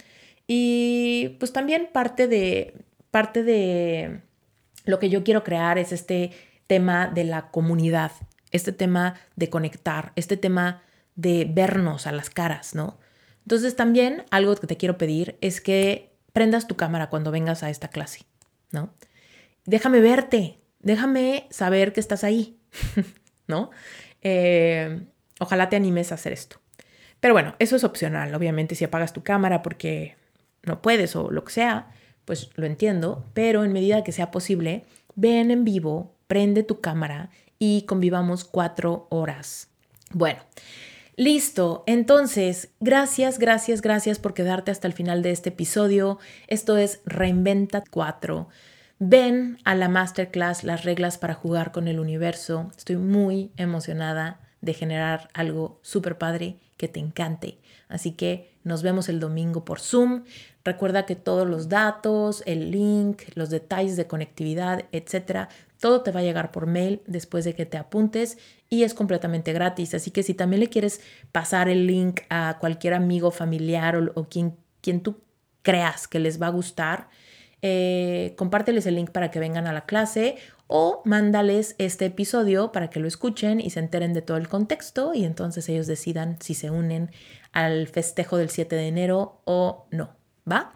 [0.46, 2.74] Y pues también parte de
[3.10, 4.20] parte de
[4.84, 6.32] lo que yo quiero crear es este
[6.66, 8.12] tema de la comunidad,
[8.50, 10.82] este tema de conectar, este tema
[11.14, 12.98] de vernos a las caras, ¿no?
[13.44, 17.70] Entonces también algo que te quiero pedir es que prendas tu cámara cuando vengas a
[17.70, 18.20] esta clase,
[18.70, 18.94] ¿no?
[19.64, 22.58] Déjame verte, déjame saber que estás ahí,
[23.46, 23.70] ¿no?
[24.22, 25.06] Eh,
[25.38, 26.60] ojalá te animes a hacer esto.
[27.20, 30.16] Pero bueno, eso es opcional, obviamente, si apagas tu cámara porque
[30.62, 31.90] no puedes o lo que sea,
[32.24, 34.84] pues lo entiendo, pero en medida que sea posible,
[35.14, 37.30] ven en vivo, prende tu cámara
[37.60, 39.68] y convivamos cuatro horas.
[40.12, 40.40] Bueno,
[41.20, 46.18] Listo, entonces, gracias, gracias, gracias por quedarte hasta el final de este episodio.
[46.46, 48.48] Esto es Reinventa 4.
[49.00, 52.72] Ven a la masterclass Las reglas para jugar con el universo.
[52.74, 57.58] Estoy muy emocionada de generar algo súper padre que te encante.
[57.90, 60.24] Así que nos vemos el domingo por Zoom.
[60.64, 65.48] Recuerda que todos los datos, el link, los detalles de conectividad, etcétera,
[65.80, 68.38] todo te va a llegar por mail después de que te apuntes
[68.68, 69.94] y es completamente gratis.
[69.94, 71.00] Así que si también le quieres
[71.32, 75.20] pasar el link a cualquier amigo, familiar o, quien, quien tú
[75.62, 77.08] creas que les va a gustar,
[77.62, 80.36] eh, compárteles el link para que vengan a la clase
[80.72, 85.12] o mándales este episodio para que lo escuchen y se enteren de todo el contexto
[85.14, 87.10] y entonces ellos decidan si se unen
[87.50, 90.10] al festejo del 7 de enero o no,
[90.50, 90.72] ¿va?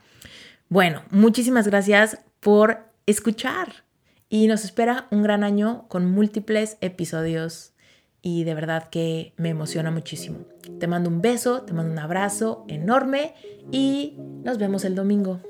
[0.68, 3.84] Bueno, muchísimas gracias por escuchar
[4.28, 7.72] y nos espera un gran año con múltiples episodios
[8.20, 10.38] y de verdad que me emociona muchísimo.
[10.80, 13.34] Te mando un beso, te mando un abrazo enorme
[13.70, 15.40] y nos vemos el domingo.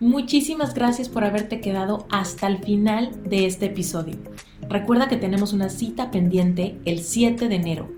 [0.00, 4.14] Muchísimas gracias por haberte quedado hasta el final de este episodio.
[4.68, 7.88] Recuerda que tenemos una cita pendiente el 7 de enero.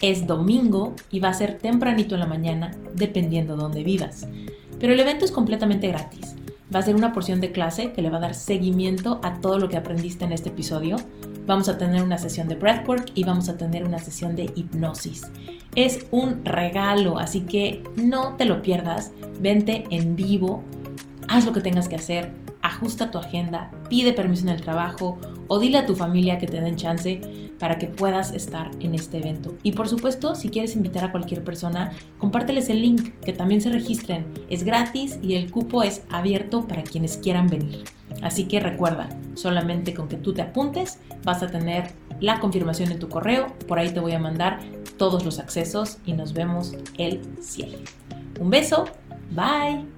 [0.00, 4.28] Es domingo y va a ser tempranito en la mañana, dependiendo de dónde vivas.
[4.78, 6.36] Pero el evento es completamente gratis.
[6.72, 9.58] Va a ser una porción de clase que le va a dar seguimiento a todo
[9.58, 10.94] lo que aprendiste en este episodio.
[11.44, 15.22] Vamos a tener una sesión de breathwork y vamos a tener una sesión de hipnosis.
[15.74, 19.10] Es un regalo, así que no te lo pierdas.
[19.40, 20.62] Vente en vivo
[21.28, 25.58] haz lo que tengas que hacer, ajusta tu agenda, pide permiso en el trabajo o
[25.58, 27.20] dile a tu familia que te den chance
[27.58, 29.54] para que puedas estar en este evento.
[29.62, 33.70] Y por supuesto, si quieres invitar a cualquier persona, compárteles el link, que también se
[33.70, 34.26] registren.
[34.48, 37.84] Es gratis y el cupo es abierto para quienes quieran venir.
[38.22, 42.98] Así que recuerda, solamente con que tú te apuntes vas a tener la confirmación en
[42.98, 43.54] tu correo.
[43.66, 44.60] Por ahí te voy a mandar
[44.96, 47.78] todos los accesos y nos vemos el cielo.
[48.40, 48.86] Un beso,
[49.30, 49.97] bye.